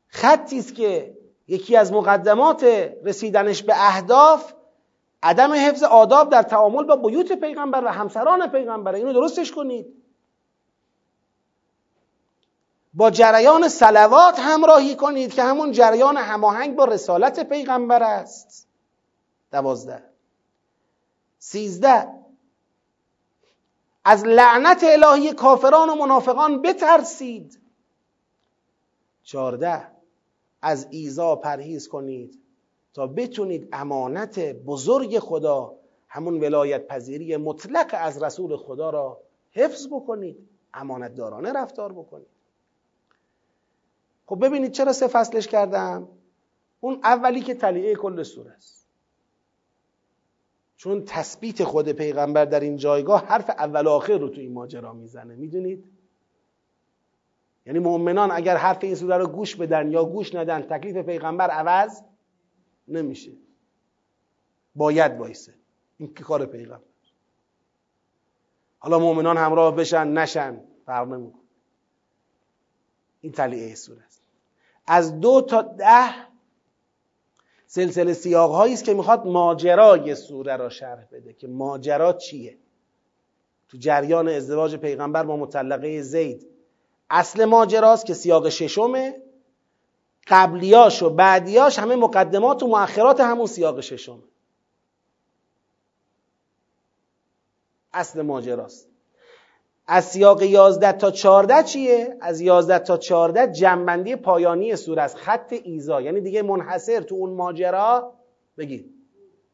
[0.08, 2.64] خطی است که یکی از مقدمات
[3.04, 4.54] رسیدنش به اهداف
[5.24, 8.96] عدم حفظ آداب در تعامل با بیوت پیغمبر و همسران پیغمبر.
[8.96, 10.04] اینو درستش کنید.
[12.94, 18.68] با جریان سلوات همراهی کنید که همون جریان هماهنگ با رسالت پیغمبر است.
[19.52, 20.04] دوازده.
[21.40, 22.08] سیزده.
[24.06, 27.60] از لعنت الهی کافران و منافقان بترسید.
[29.24, 29.97] چارده
[30.62, 32.40] از ایزا پرهیز کنید
[32.94, 35.76] تا بتونید امانت بزرگ خدا
[36.08, 42.28] همون ولایت پذیری مطلق از رسول خدا را حفظ بکنید امانت دارانه رفتار بکنید.
[44.26, 46.08] خب ببینید چرا سه فصلش کردم؟
[46.80, 48.88] اون اولی که تلیعه کل سوره است.
[50.78, 55.36] چون تثبیت خود پیغمبر در این جایگاه حرف اول آخر رو تو این ماجرا می‌زنه
[55.36, 55.97] می‌دونید؟
[57.68, 62.02] یعنی مؤمنان اگر حرف این سوره رو گوش بدن یا گوش ندن تکلیف پیغمبر عوض
[62.88, 63.32] نمیشه.
[64.76, 65.54] باید وایسه.
[65.98, 66.84] این که کار پیغمبر.
[68.80, 71.42] حالا مؤمنان همراه بشن نشن فرق نمی‌کنه.
[73.22, 74.24] این تلیعه سوره است.
[74.88, 76.28] از دو تا ده
[77.66, 82.58] سلسله سیاق هایی است که می‌خواد ماجرای سوره را شرح بده که ماجرا چیه.
[83.70, 86.57] تو جریان ازدواج پیغمبر با مطلقه زید.
[87.10, 89.22] اصل ماجراست که سیاق ششمه.
[90.28, 94.24] قبلیاش و بعدیاش همه مقدمات و مؤخرات همون سیاق ششمه.
[97.94, 98.90] اصل ماجراست.
[99.88, 105.54] از سیاق 11 تا 14 چیه؟ از 11 تا 14 جنبندی پایانی سوره است خط
[105.64, 106.02] ایزا.
[106.02, 108.14] یعنی دیگه منحصر تو اون ماجرا
[108.58, 108.94] بگید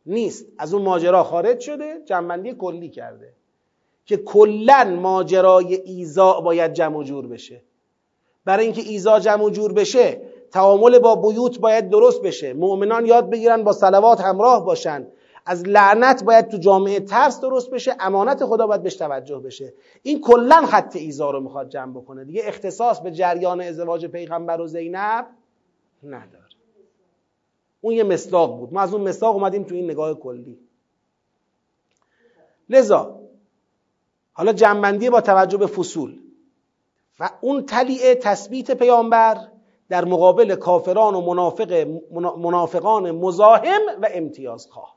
[0.05, 0.45] نیست.
[0.57, 3.33] از اون ماجرا خارج شده جنبندی کلی کرده.
[4.05, 7.61] که کلا ماجرای ایزا باید جمع جور بشه.
[8.45, 12.53] برای اینکه ایزا جمع جور بشه تعامل با بیوت باید درست بشه.
[12.53, 15.07] مؤمنان یاد بگیرن با صلوات همراه باشن.
[15.45, 19.73] از لعنت باید تو جامعه ترس درست بشه امانت خدا باید بهش توجه بشه.
[20.03, 22.25] این کلا خط ایزا رو می‌خواد جمع بکنه.
[22.25, 25.25] دیگه اختصاص به جریان ازدواج پیغمبر و زینب
[26.03, 26.43] نداره.
[27.81, 28.73] اون یه مصداق بود.
[28.73, 30.59] ما از اون مصداق اومدیم تو این نگاه کلی.
[32.69, 33.22] لذا
[34.33, 36.19] حالا جنبندی با توجه به فصول
[37.19, 39.47] و اون تلیعه تثبیت پیامبر
[39.89, 41.87] در مقابل کافران و منافق
[42.37, 44.95] منافقان مزاحم و امتیازخواه.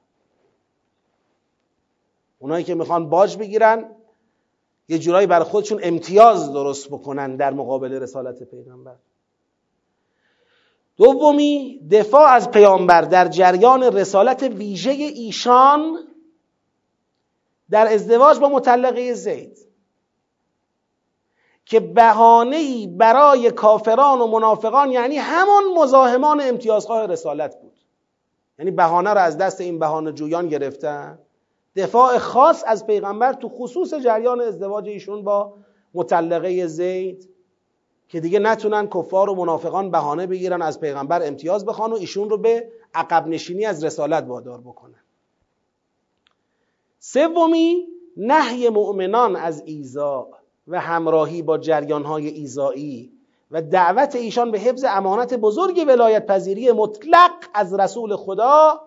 [2.38, 3.84] اونایی که می‌خوان باج بگیرن
[4.88, 8.96] یه جورایی بر خودشون امتیاز درست بکنن در مقابل رسالت پیغمبر.
[10.96, 15.98] دومی دفاع از پیامبر در جریان رسالت ویژه ایشان
[17.70, 19.58] در ازدواج با مطلقه زید
[21.64, 27.78] که بهانه برای کافران و منافقان یعنی همان مزاحمان امتیازخواه رسالت بود.
[28.58, 31.18] یعنی بهانه رو از دست این بهانه جویان گرفتن.
[31.76, 35.54] دفاع خاص از پیغمبر تو خصوص جریان ازدواج ایشون با
[35.94, 37.28] مطلقه زید
[38.08, 42.38] که دیگه نتونن کفار و منافقان بهانه بگیرن از پیغمبر امتیاز بخوان و ایشون رو
[42.38, 45.05] به عقب نشینی از رسالت وادار بکنن.
[47.12, 50.28] سومی نهی مؤمنان از ایزا
[50.68, 53.12] و همراهی با جریانهای ایزایی
[53.50, 58.80] و دعوت ایشان به حفظ امانت بزرگ ولایت پذیری مطلق از رسول خدا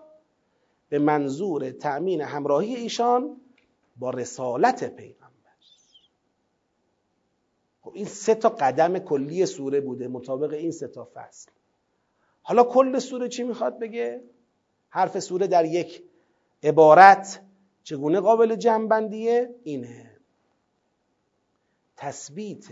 [0.88, 3.36] به منظور تأمین همراهی ایشان
[3.96, 5.30] با رسالت پیغمبر
[7.82, 11.50] خب این سه تا قدم کلی سوره بوده مطابق این سه تا فصل
[12.42, 14.22] حالا کل سوره چی می‌خواد بگه؟
[14.88, 16.02] حرف سوره در یک
[16.62, 17.40] عبارت
[17.82, 20.20] چگونه قابل جمعبندیه؟ اینه.
[21.96, 22.66] تثبیت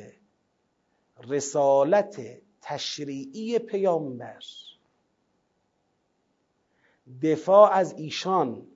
[1.28, 4.42] رسالت تشریعی پیامبر.
[7.22, 8.66] دفاع از ایشان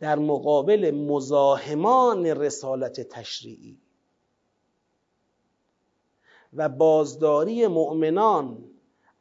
[0.00, 3.78] در مقابل مزاحمان رسالت تشریعی.
[6.52, 8.70] و بازداری مؤمنان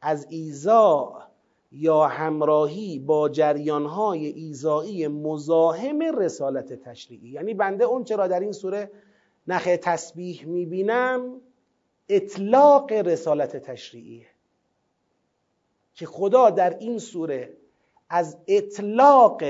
[0.02, 1.31] از ایزا
[1.72, 7.30] یا همراهی با جریانهای ایزایی مزاحم رسالت تشریعی.
[7.30, 8.92] یعنی بنده اون چرا در این سوره
[9.48, 11.42] نخ تسبیح می‌بینم؟
[12.10, 14.26] اطلاق رسالت تشریعیه
[15.94, 17.54] که خدا در این سوره
[18.10, 19.44] از اطلاق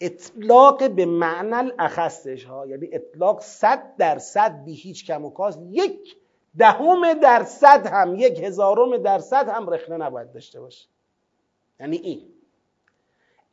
[0.00, 6.16] اطلاق به معنی اخستش ها یعنی اطلاق صد درصد بی هیچ کم و کاست یک
[6.58, 10.88] دهم درصد هم یک هزارم درصد هم رخنه نباید داشته باشه.
[11.80, 12.22] یعنی این.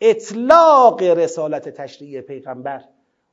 [0.02, 2.84] اطلاق رسالت تشریعی پیغمبر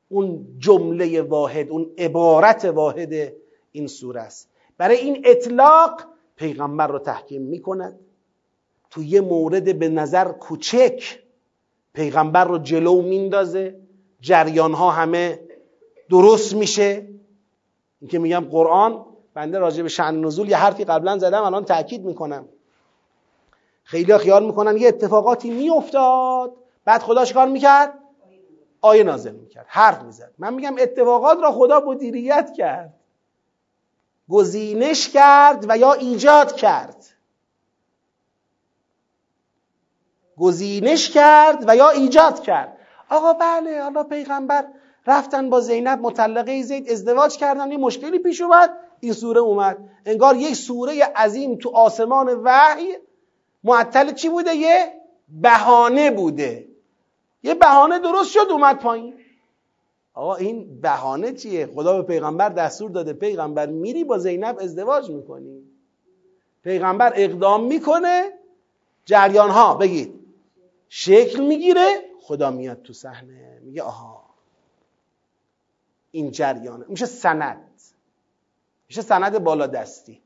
[0.09, 3.33] اون جمله واحد اون عبارت واحد
[3.71, 4.49] این سوره است.
[4.77, 6.01] برای این اطلاق
[6.35, 7.99] پیغمبر رو تحکیم می‌کند.
[8.89, 11.19] تو یه مورد به نظر کوچک
[11.93, 13.79] پیغمبر رو جلو میندازه.
[14.21, 15.39] جریان ها همه
[16.09, 17.07] درست میشه.
[18.01, 22.49] اینکه میگم قرآن بنده راجع به شأن نزول یه حرفی قبلا زدم الان تاکید می‌کنم.
[23.83, 26.53] خیلی خیال می‌کنن یه اتفاقاتی میافتاد.
[26.85, 27.93] بعد خدا کار می‌کرد؟
[28.81, 30.33] آیه نازل می‌کرد حرف می‌زد.
[30.37, 32.93] من میگم اتفاقات را خدا مدیریت کرد.
[34.29, 37.05] گزینش کرد و یا ایجاد کرد.
[40.37, 42.77] گزینش کرد و یا ایجاد کرد.
[43.09, 44.65] آقا بله حالا پیغمبر
[45.07, 48.77] رفتن با زینب مطلقه زید ازدواج کردن یه مشکلی پیش اومد.
[48.99, 49.77] این سوره اومد.
[50.05, 52.93] انگار یک سوره عظیم تو آسمان وحی
[53.63, 54.93] معطل چی بوده؟ یه
[55.29, 56.67] بهانه بوده.
[57.43, 59.13] یه بهانه درست شد اومد پایین.
[60.13, 63.13] آقا این بهانه چیه؟ خدا به پیغمبر دستور داده.
[63.13, 65.63] پیغمبر میری با زینب ازدواج می‌کنی.
[66.63, 68.31] پیغمبر اقدام می‌کنه.
[69.05, 70.19] جریان ها بگید.
[70.89, 72.01] شکل می‌گیره.
[72.21, 73.59] خدا میاد تو صحنه.
[73.63, 74.23] میگه آها.
[76.11, 76.85] این جریانه.
[76.87, 77.81] میشه سند.
[78.87, 80.21] میشه سند بالا دستی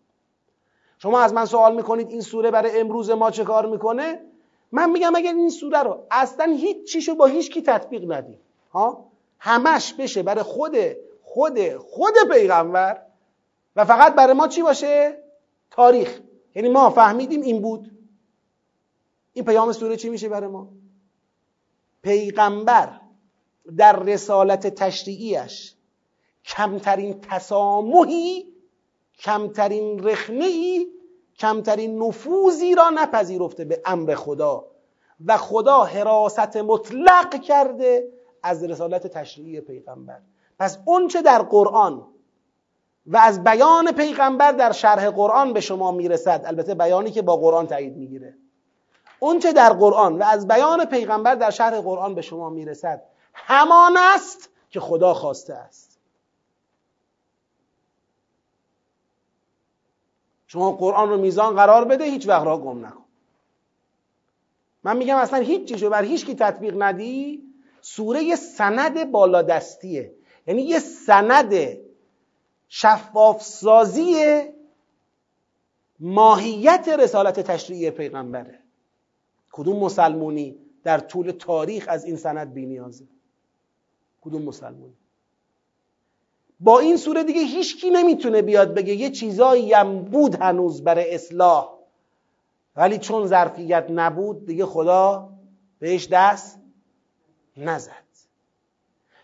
[1.05, 4.21] شما از من سوال می‌کنید این سوره برای امروز ما چه کار می‌کنه؟
[4.71, 8.39] من میگم اگر این سوره رو اصلا هیچ چیشو با هیچ کی تطبیق ندیم
[8.71, 9.05] ها؟
[9.39, 10.75] همش بشه برای خود
[11.23, 13.01] خود خود پیغمبر
[13.75, 15.23] و فقط برای ما چی باشه؟
[15.71, 16.19] تاریخ.
[16.55, 17.91] یعنی ما فهمیدیم این بود.
[19.33, 20.67] این پیام سوره چی میشه برای ما؟
[22.01, 23.01] پیغمبر
[23.77, 25.75] در رسالت تشریعیش
[26.45, 28.45] کمترین تسامحی
[29.19, 30.94] کمترین رخنهی
[31.39, 34.65] کمترین نفوذی را نپذیرفته به امر خدا
[35.25, 38.07] و خدا حراست مطلق کرده
[38.43, 40.19] از رسالت تشریعی پیغمبر.
[40.59, 42.07] پس اونچه در قرآن
[43.05, 47.67] و از بیان پیغمبر در شرح قرآن به شما می‌رسد البته بیانی که با قرآن
[47.67, 48.37] تایید می‌گیره.
[49.19, 53.03] اونچه در قرآن و از بیان پیغمبر در شرح قرآن به شما می‌رسد
[53.33, 55.84] همان است که خدا خواسته است.
[60.47, 63.05] شما قرآن رو میزان قرار بده هیچ وقت را گم نکن.
[64.83, 67.43] من میگم اصلا هیچ چیزو بر هیچ کی تطبیق ندی.
[67.81, 70.15] سوره یه سند بالادستیه.
[70.47, 71.77] یعنی یه سند
[72.69, 74.15] شفاف سازی
[75.99, 78.59] ماهیت رسالت تشریعی پیغمبره.
[79.51, 83.05] کدوم مسلمونی در طول تاریخ از این سند بینیازه
[84.21, 84.93] کدوم مسلمونی؟
[86.59, 91.75] با این سوره دیگه هیچکی نمی‌تونه بیاد بگه یه چیزایی هم بود هنوز برای اصلاح.
[92.75, 95.29] ولی چون ظرفیت نبود دیگه خدا
[95.79, 96.59] بهش دست
[97.57, 98.05] نزد.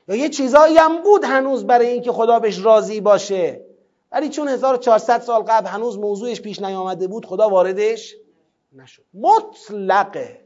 [0.07, 3.65] یا یه چیزایی هم بود هنوز برای اینکه خدا بهش راضی باشه.
[4.11, 8.15] ولی چون 1400 سال قبل هنوز موضوعش پیش نیامده بود خدا واردش
[8.73, 9.03] نشد.
[9.13, 10.41] مطلقه.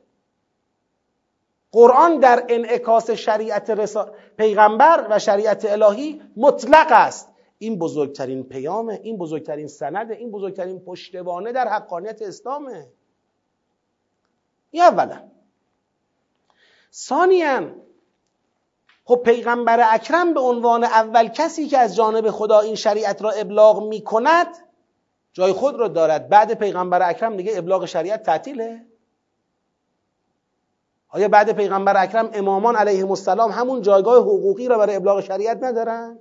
[1.76, 4.12] قرآن در انعکاس شریعت رسا...
[4.38, 7.30] پیغمبر و شریعت الهی مطلق است.
[7.58, 12.88] این بزرگترین پیامه این بزرگترین سنده این بزرگترین پشتوانه در حقانیت اسلامه.
[14.72, 15.22] این اولا.
[16.94, 17.72] ثانیا
[19.06, 23.88] خب پیغمبر اکرم به عنوان اول کسی که از جانب خدا این شریعت را ابلاغ
[23.88, 24.48] می کند
[25.34, 26.30] جای خود را دارد.
[26.30, 28.86] بعد پیغمبر اکرم دیگه ابلاغ شریعت تعطیله.
[31.16, 36.20] آیا بعد پیغمبر اکرم امامان علیهم السلام همون جایگاه حقوقی را برای ابلاغ شریعت ندارن؟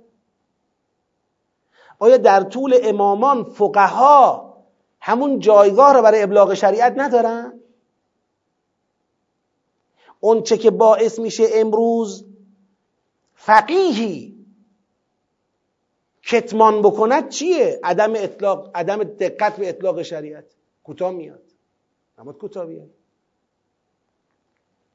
[1.99, 4.55] آیا در طول امامان فقها
[5.01, 7.59] همون جایگاه را برای ابلاغ شریعت ندارن؟
[10.19, 12.25] اون چه که باعث میشه امروز
[13.33, 14.45] فقیهی
[16.23, 20.45] کتمان بکند چیه؟ عدم اطلاق عدم دقت به اطلاق شریعت
[20.83, 21.43] کوتاه میاد
[22.17, 22.89] اما کوتاه بیاد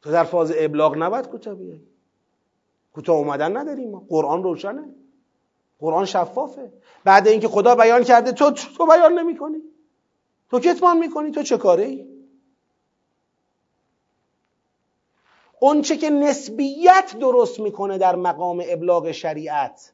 [0.03, 1.81] تو در فاز ابلاغ نباید کوتاه بیای.
[2.93, 4.07] کوتاه اومدن نداریم ما.
[4.09, 4.95] قرآن روشنه.
[5.79, 6.73] قرآن شفافه.
[7.05, 9.59] بعد اینکه خدا بیان کرده تو تو بیان نمی‌کنی.
[10.51, 12.07] تو کتمان می‌کنی؟ تو چه کاره ای
[15.61, 19.93] اون چه که نسبیت درست می‌کنه در مقام ابلاغ شریعت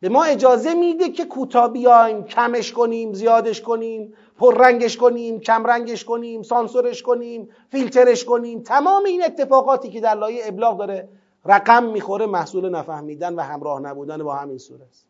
[0.00, 6.04] به ما اجازه میده که کوتاه بیایم کمش کنیم زیادش کنیم پررنگش کنیم کم رنگش
[6.04, 8.62] کنیم سانسورش کنیم فیلترش کنیم.
[8.62, 11.08] تمام این اتفاقاتی که در لایه ابلاغ داره
[11.44, 15.06] رقم می‌خوره محصول نفهمیدن و همراه نبودن با همین سوره است.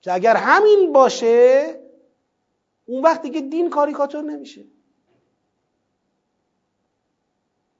[0.00, 1.80] که اگر همین باشه
[2.86, 4.64] اون وقت دیگه دین کاریکاتور نمیشه.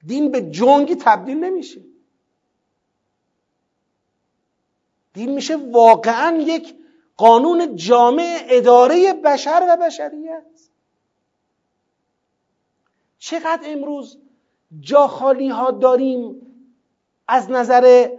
[0.06, 1.81] دین به جنگی تبدیل نمیشه.
[5.15, 6.74] دین میشه واقعا یک
[7.16, 10.45] قانون جامع اداره بشر و بشریت.
[13.19, 14.19] چقدر امروز
[14.81, 16.47] جا خالی ها داریم
[17.28, 18.11] از نظر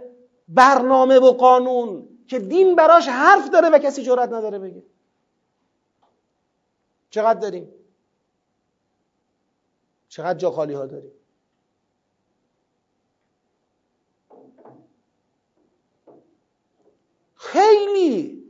[0.48, 4.82] برنامه و قانون که دین براش حرف داره و کسی جرأت نداره بگه؟
[7.10, 7.68] چقدر داریم؟
[10.08, 11.12] چقدر جا خالی ها داریم؟
[17.46, 18.42] خیلی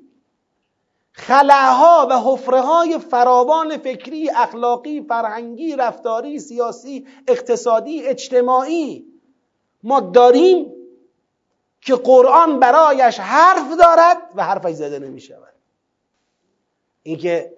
[1.12, 9.06] خلاها و حفره های فراوان فکری اخلاقی فرهنگی رفتاری سیاسی اقتصادی اجتماعی
[9.82, 10.72] ما داریم
[11.80, 15.52] که قرآن برایش حرف دارد و حرفش زده نمی شود
[17.02, 17.56] اینکه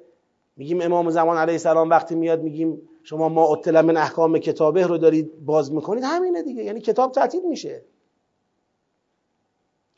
[0.56, 4.98] میگیم امام زمان علیه السلام وقتی میاد میگیم شما ما اطلع من احکام کتابه رو
[4.98, 6.64] دارید باز می‌کنید همینه دیگه.
[6.64, 7.82] یعنی کتاب تعطیل میشه.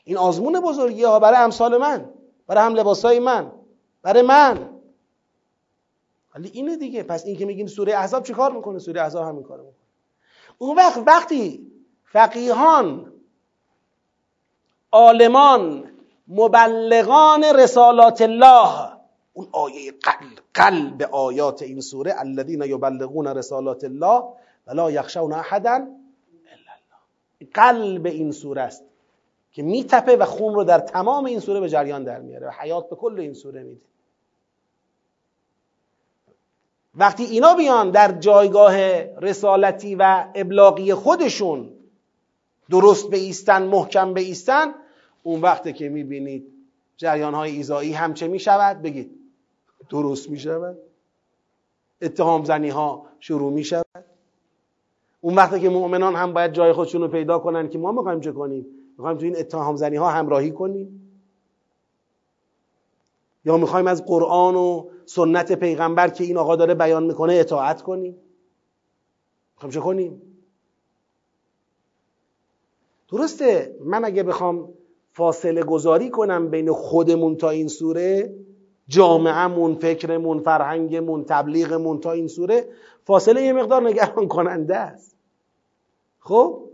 [0.03, 2.09] این آزمون بزرگی ها برای امثال من
[2.47, 3.51] برای هم لباسای من
[4.01, 4.69] برای من.
[6.35, 7.03] ولی اینه دیگه.
[7.03, 9.77] پس این که میگیم سوره احزاب چیکار می‌کنه؟ سوره احزاب همین کارو می‌کنه.
[10.57, 11.71] اون وقت وقتی
[12.03, 13.13] فقیهان
[14.91, 15.91] عالمان
[16.27, 18.91] مبلغان رسالات الله
[19.33, 24.23] اون آیه قلب, قلب آیات این سوره الذین یبلغون رسالات الله
[24.67, 25.83] ولا یخشون احدا الا
[26.71, 27.51] الله.
[27.53, 28.83] قلب این سوره است.
[29.51, 32.89] که میتپه و خون رو در تمام این سوره به جریان در میاره و حیات
[32.89, 33.81] به کل این سوره میده.
[36.95, 41.69] وقتی اینا بیان در جایگاه رسالتی و ابلاغی خودشون
[42.69, 44.73] درست به ایستن محکم به ایستن
[45.23, 46.47] اون وقته که می‌بینید
[46.97, 49.11] جریان های ایزایی هم چه می‌شود بگید.
[49.89, 50.77] درست می‌شود.
[52.01, 54.05] اتهام زنی ها شروع می‌شود.
[55.21, 58.31] اون وقته که مؤمنان هم باید جای خودشون رو پیدا کنن که ما می‌خوایم چه
[58.31, 58.65] کنیم؟
[59.01, 61.11] می‌خوایم تو این اتهام زنی ها همراهی کنیم؟
[63.45, 68.15] یا می‌خوایم از قرآن و سنت پیغمبر که این آقا داره بیان می‌کنه اطاعت کنیم؟
[69.55, 70.21] می‌خوایم چه کنیم؟
[73.11, 74.69] درسته من اگه بخوام
[75.11, 78.35] فاصله گذاری کنم بین خودمون تا این سوره
[78.87, 82.69] جامعهمون فکرمون فرهنگمون تبلیغمون تا این سوره
[83.03, 85.15] فاصله یه مقدار نگران کننده است.
[86.19, 86.70] خب؟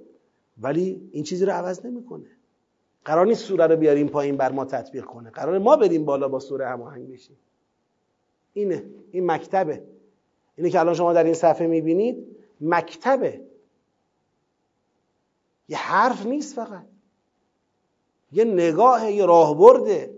[0.61, 2.25] ولی این چیزی رو عوض نمی‌کنه.
[3.05, 5.29] قرار نیست سوره رو بیاریم پایین بر ما تطبیق کنه.
[5.29, 7.38] قرار ما بریم بالا با سوره هماهنگ بشیم.
[8.53, 8.84] اینه.
[9.11, 9.84] این مکتبه.
[10.55, 13.41] اینه که الان شما در این صفحه می‌بینید مکتبه.
[15.67, 16.85] یه حرف نیست فقط.
[18.31, 20.17] یه نگاه یه راهبرده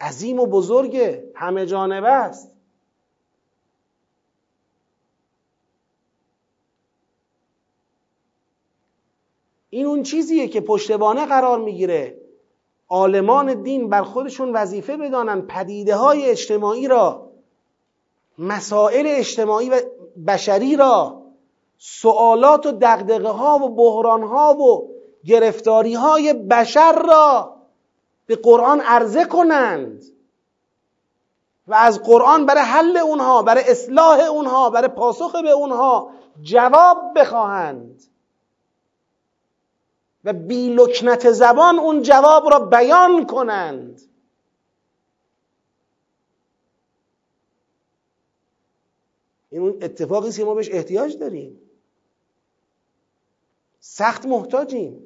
[0.00, 2.52] عظیم و بزرگه همه جانبه است.
[9.78, 12.18] این اون چیزیه که پشتوانه قرار می‌گیره.
[12.88, 17.30] عالمان دین بر خودشون وظیفه بدانن پدیده های اجتماعی را
[18.38, 19.80] مسائل اجتماعی و
[20.26, 21.22] بشری را
[21.78, 24.88] سوالات و دقدقه ها و بحران ها و
[25.24, 27.56] گرفتاری های بشر را
[28.26, 30.02] به قرآن عرضه کنند
[31.68, 36.10] و از قرآن برای حل اونها برای اصلاح اونها برای پاسخ به اونها
[36.42, 38.02] جواب بخواهند.
[40.28, 44.02] و بی لکنت زبان اون جواب را بیان کنند.
[49.50, 51.60] این اون اتفاقی که ما بهش احتیاج داریم.
[53.80, 55.02] سخت محتاجیم.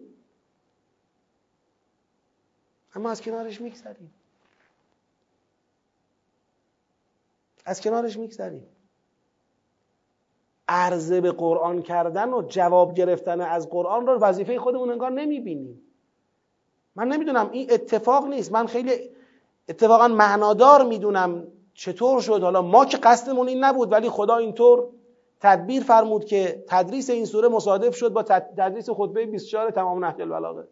[2.94, 4.14] اما از کنارش میگذریم.
[7.64, 8.71] از کنارش میگذریم.
[10.72, 15.82] عرضه به قرآن کردن و جواب گرفتن از قرآن رو وظیفه خودمون انگار نمی‌بینیم.
[16.96, 18.52] من نمی‌دونم این اتفاق نیست.
[18.52, 18.92] من خیلی
[19.68, 22.42] اتفاقا معنادار می‌دونم چطور شد.
[22.42, 24.88] حالا ما که قصدمون این نبود ولی خدا اینطور
[25.40, 30.68] تدبیر فرمود که تدریس این سوره مصادف شد با تدریس خطبه 24 تمام نهج البلاغه.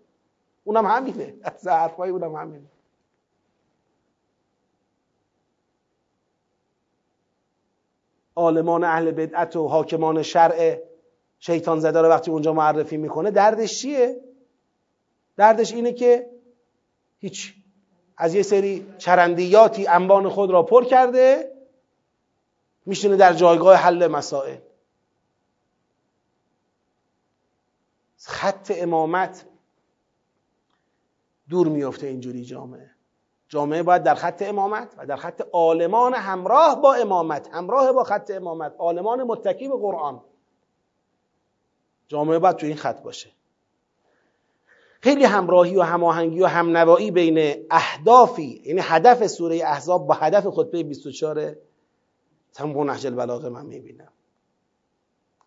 [0.64, 1.34] اونم همینه.
[1.42, 2.66] از حرفای اونم همینه.
[8.36, 10.82] عالمان اهل بدعت و حاکمان شرع
[11.38, 14.20] شیطان زده رو وقتی اونجا معرفی می‌کنه دردش چیه؟
[15.36, 16.30] دردش اینه که
[17.18, 17.54] هیچ
[18.16, 21.52] از یه سری چرندیاتی انبان خود را پر کرده
[22.86, 24.56] میشینه در جایگاه حل مسائل
[28.16, 29.44] خط امامت
[31.48, 32.90] دور میفته اینجوری جامعه
[33.50, 38.30] جامعه باید در خط امامت و در خط عالمان همراه با امامت همراه با خط
[38.30, 40.20] امامت عالمان متکی به قرآن.
[42.08, 43.30] جامعه باید تو این خط باشه.
[45.00, 50.82] خیلی همراهی و هماهنگی و همنوایی بین اهدافی یعنی هدف سوره احزاب با هدف خطبه
[50.82, 51.56] 24
[52.52, 54.12] تمام نهج البلاغه من می‌بینم.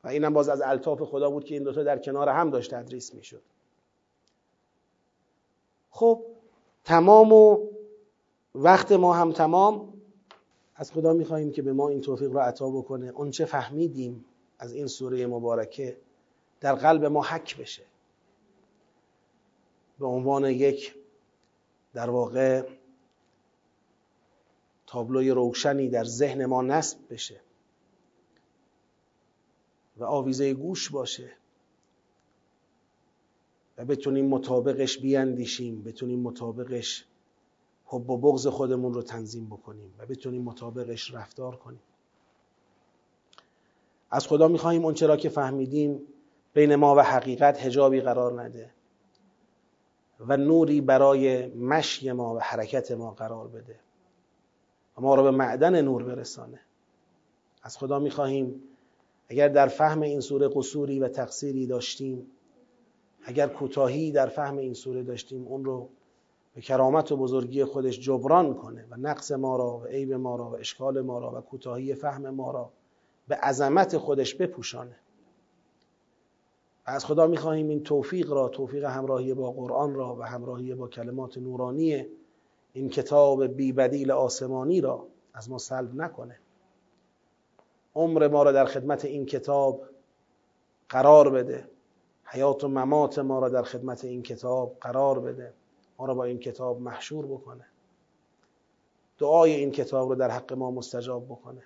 [0.03, 3.13] و اینم باز از الطاف خدا بود که این دوتا در کنار هم داشت تدریس
[3.13, 3.41] می‌شد.
[5.89, 6.25] خب
[6.83, 7.72] تمام و
[8.55, 9.93] وقت ما هم تمام.
[10.75, 13.07] از خدا می‌خواهیم که به ما این توفیق را عطا بکنه.
[13.07, 14.25] اون چه فهمیدیم
[14.59, 15.97] از این سوره مبارکه
[16.59, 17.83] در قلب ما حک بشه.
[19.99, 20.95] به عنوان یک
[21.93, 22.63] در واقع
[24.87, 27.41] تابلوی روشنی در ذهن ما نصب بشه
[29.97, 31.31] و آویزه گوش باشه
[33.77, 37.05] و بتونیم مطابقش بیاندیشیم بتونیم مطابقش
[37.93, 41.81] حب و بغض خودمون رو تنظیم بکنیم و بتونیم مطابقش رفتار کنیم.
[44.11, 46.01] از خدا می‌خواهیم اون چرا که فهمیدیم
[46.53, 48.71] بین ما و حقیقت هجابی قرار نده
[50.19, 53.79] و نوری برای مشی ما و حرکت ما قرار بده
[54.97, 56.59] و ما را به معدن نور برسانه.
[57.63, 58.63] از خدا می‌خواهیم
[59.29, 62.27] اگر در فهم این سوره قصوری و تقصیری داشتیم
[63.23, 65.89] اگر کوتاهی در فهم این سوره داشتیم اون رو
[66.53, 70.49] به کرامت و بزرگی خودش جبران کنه و نقص ما را و عیب ما را
[70.49, 72.71] و اشکال ما را و کوتاهی فهم ما را
[73.27, 74.95] به عظمت خودش بپوشانه.
[76.87, 80.87] و از خدا می‌خواهیم این توفیق را توفیق همراهی با قرآن را و همراهی با
[80.87, 82.05] کلمات نورانی
[82.73, 86.39] این کتاب بی بدیل آسمانی را از ما سلب نکنه.
[87.95, 89.81] عمر ما را در خدمت این کتاب
[90.89, 91.69] قرار بده.
[92.23, 95.53] حیات و ممات ما را در خدمت این کتاب قرار بده.
[95.97, 97.65] ما را با این کتاب محشور بکنه.
[99.17, 101.63] دعای این کتاب رو در حق ما مستجاب بکنه.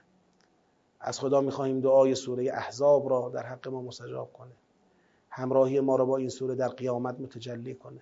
[1.00, 4.52] از خدا می‌خواهیم دعای سوره احزاب را در حق ما مستجاب کنه.
[5.30, 8.02] همراهی ما را با این سوره در قیامت متجلی کنه.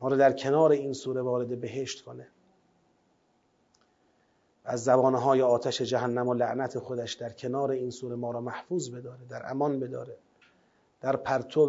[0.00, 2.26] ما را در کنار این سوره وارد بهشت کنه.
[4.64, 9.24] از زبانهای آتش جهنم و لعنت خودش در کنار این سوره ما را محفوظ بداره
[9.28, 10.16] در امان بداره
[11.00, 11.66] در پرتو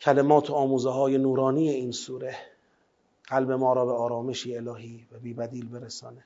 [0.00, 2.36] کلمات و آموزه های نورانی این سوره.
[3.24, 6.24] قلب ما را به آرامشی الهی و بیبدیل برسانه.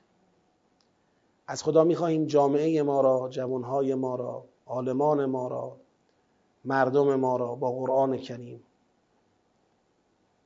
[1.47, 5.77] از خدا می‌خواهیم جامعه ما را جوانهای ما را عالمان ما را
[6.65, 8.65] مردم ما را با قرآن کریم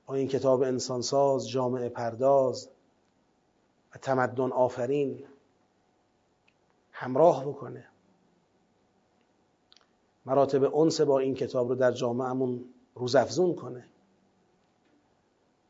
[0.06, 2.68] با این کتاب انسانساز جامعه پرداز
[3.94, 5.24] و تمدن آفرین
[6.92, 7.88] همراه بکنه.
[10.26, 12.64] مراتب انس با این کتاب رو در جامعهمون
[12.98, 13.84] روزافزون کنه.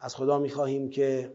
[0.00, 1.32] از خدا می‌خواهیم که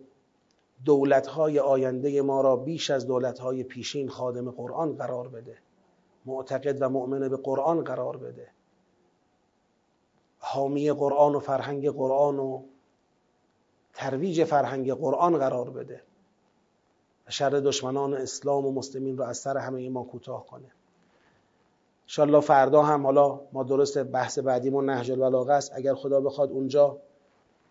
[0.86, 5.57] دولتهای آینده ما را بیش از دولتهای پیشین خادم قرآن قرار بده.
[6.26, 8.49] معتقد و مؤمن به قرآن قرار بده.
[10.40, 12.64] حامی قرآن و فرهنگ قرآن و
[13.94, 16.03] ترویج فرهنگ قرآن قرار بده.
[17.28, 20.72] و شر دشمنان اسلام و مسلمین رو از سر همه ما کوتاه کنه.
[22.04, 25.72] انشالله فردا هم حالا ما درست بحث بعدیمون نهج البلاغه است.
[25.76, 26.98] اگر خدا بخواد اونجا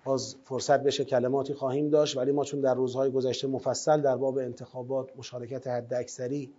[0.05, 4.39] باز فرصت بشه کلماتی خواهیم داشت ولی ما چون در روزهای گذشته مفصل در باب
[4.39, 6.53] انتخابات مشارکت حد اکثری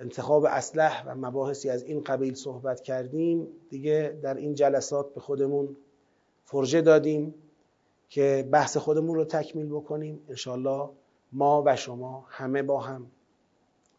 [0.00, 5.76] انتخاب اسلح و مباحثی از این قبیل صحبت کردیم دیگه در این جلسات به خودمون
[6.44, 7.34] فرجه دادیم
[8.08, 10.20] که بحث خودمون رو تکمیل بکنیم.
[10.28, 10.88] انشالله
[11.32, 13.06] ما و شما همه با هم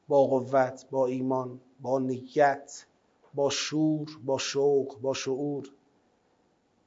[0.08, 2.86] با قوت با ایمان با نیت
[3.34, 5.70] با شور با شوق با شعور.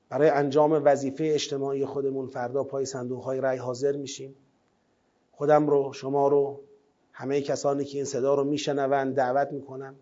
[0.08, 4.34] برای انجام وظیفه اجتماعی خودمون فردا پای صندوق های رأی حاضر میشیم.
[5.32, 6.60] خودم رو شما رو
[7.12, 9.94] همه کسانی که این صدا رو میشنوند دعوت می‌کنم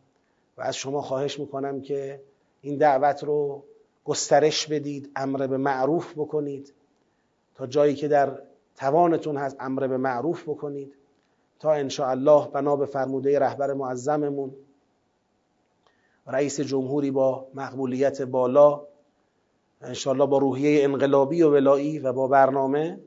[0.56, 2.20] و از شما خواهش می‌کنم که
[2.60, 3.62] این دعوت رو
[4.04, 6.72] گسترش بدید امر به معروف بکنید.
[7.54, 8.38] تا جایی که در
[8.76, 10.94] توانتون هست امر به معروف بکنید.
[11.58, 14.54] تا ان الله بنا به فرموده رهبر معظممون
[16.26, 18.82] رئیس جمهوری با مقبولیت بالا
[19.82, 23.00] انشاءالله با روحیه انقلابی و ولایی و با برنامه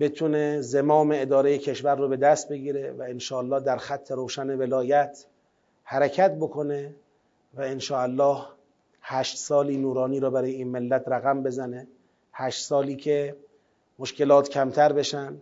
[0.00, 5.26] بتونه زمام اداره کشور رو به دست بگیره و انشاءالله در خط روشن ولایت
[5.84, 6.94] حرکت بکنه
[7.54, 8.42] و انشاءالله
[9.02, 11.86] هشت سالی نورانی رو برای این ملت رقم بزنه.
[12.32, 13.36] هشت سالی که
[13.98, 15.36] مشکلات کمتر بشن.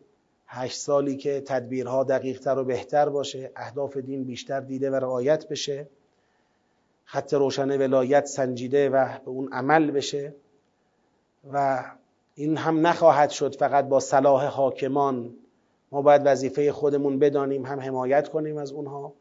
[0.55, 5.89] هشت سالی که تدبیرها دقیقتر و بهتر باشه اهداف دین بیشتر دیده و رعایت بشه
[7.05, 10.35] خط روشن ولایت سنجیده و به اون عمل بشه
[11.53, 11.85] و
[12.35, 15.35] این هم نخواهد شد فقط با صلاح حاکمان.
[15.93, 19.13] ما باید وظیفه خودمون بدانیم هم حمایت کنیم از اونها.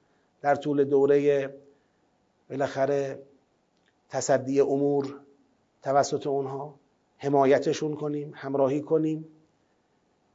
[0.42, 1.54] در طول دوره
[2.50, 3.20] بالاخره
[4.10, 5.20] تصدی امور
[5.84, 6.76] توسط اونها
[7.18, 9.26] حمایتشون کنیم همراهی کنیم.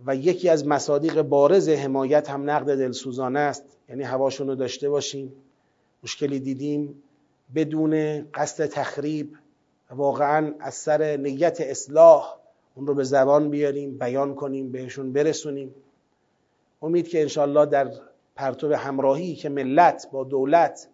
[0.04, 3.64] و یکی از مصادیق بارز حمایت هم نقد دلسوزانه است.
[3.88, 5.32] یعنی هواشون رو داشته باشیم
[6.02, 7.02] مشکلی دیدیم
[7.54, 9.36] بدون قصد تخریب
[9.90, 12.36] واقعا از سر نیت اصلاح
[12.74, 15.74] اون رو به زبان بیاریم بیان کنیم بهشون برسونیم.
[16.82, 17.90] امید که انشالله در
[18.36, 20.88] پرتو همراهی که ملت با دولت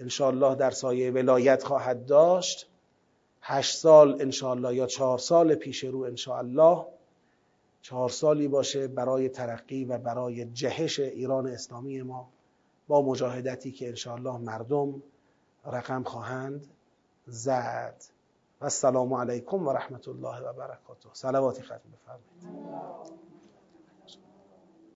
[0.00, 2.66] انشالله در سایه ولایت خواهد داشت
[3.42, 6.86] هشت سال انشالله یا چهار سال پیش رو انشالله
[7.82, 12.28] چهار سالی باشه برای ترقی و برای جهش ایران اسلامی ما
[12.88, 15.02] با مجاهدتی که انشالله مردم
[15.64, 16.66] رقم خواهند
[17.26, 18.02] زد.
[18.60, 21.08] و السلام علیکم و رحمت الله و برکاته.
[21.12, 23.31] صلواتی ختم بفرمایید.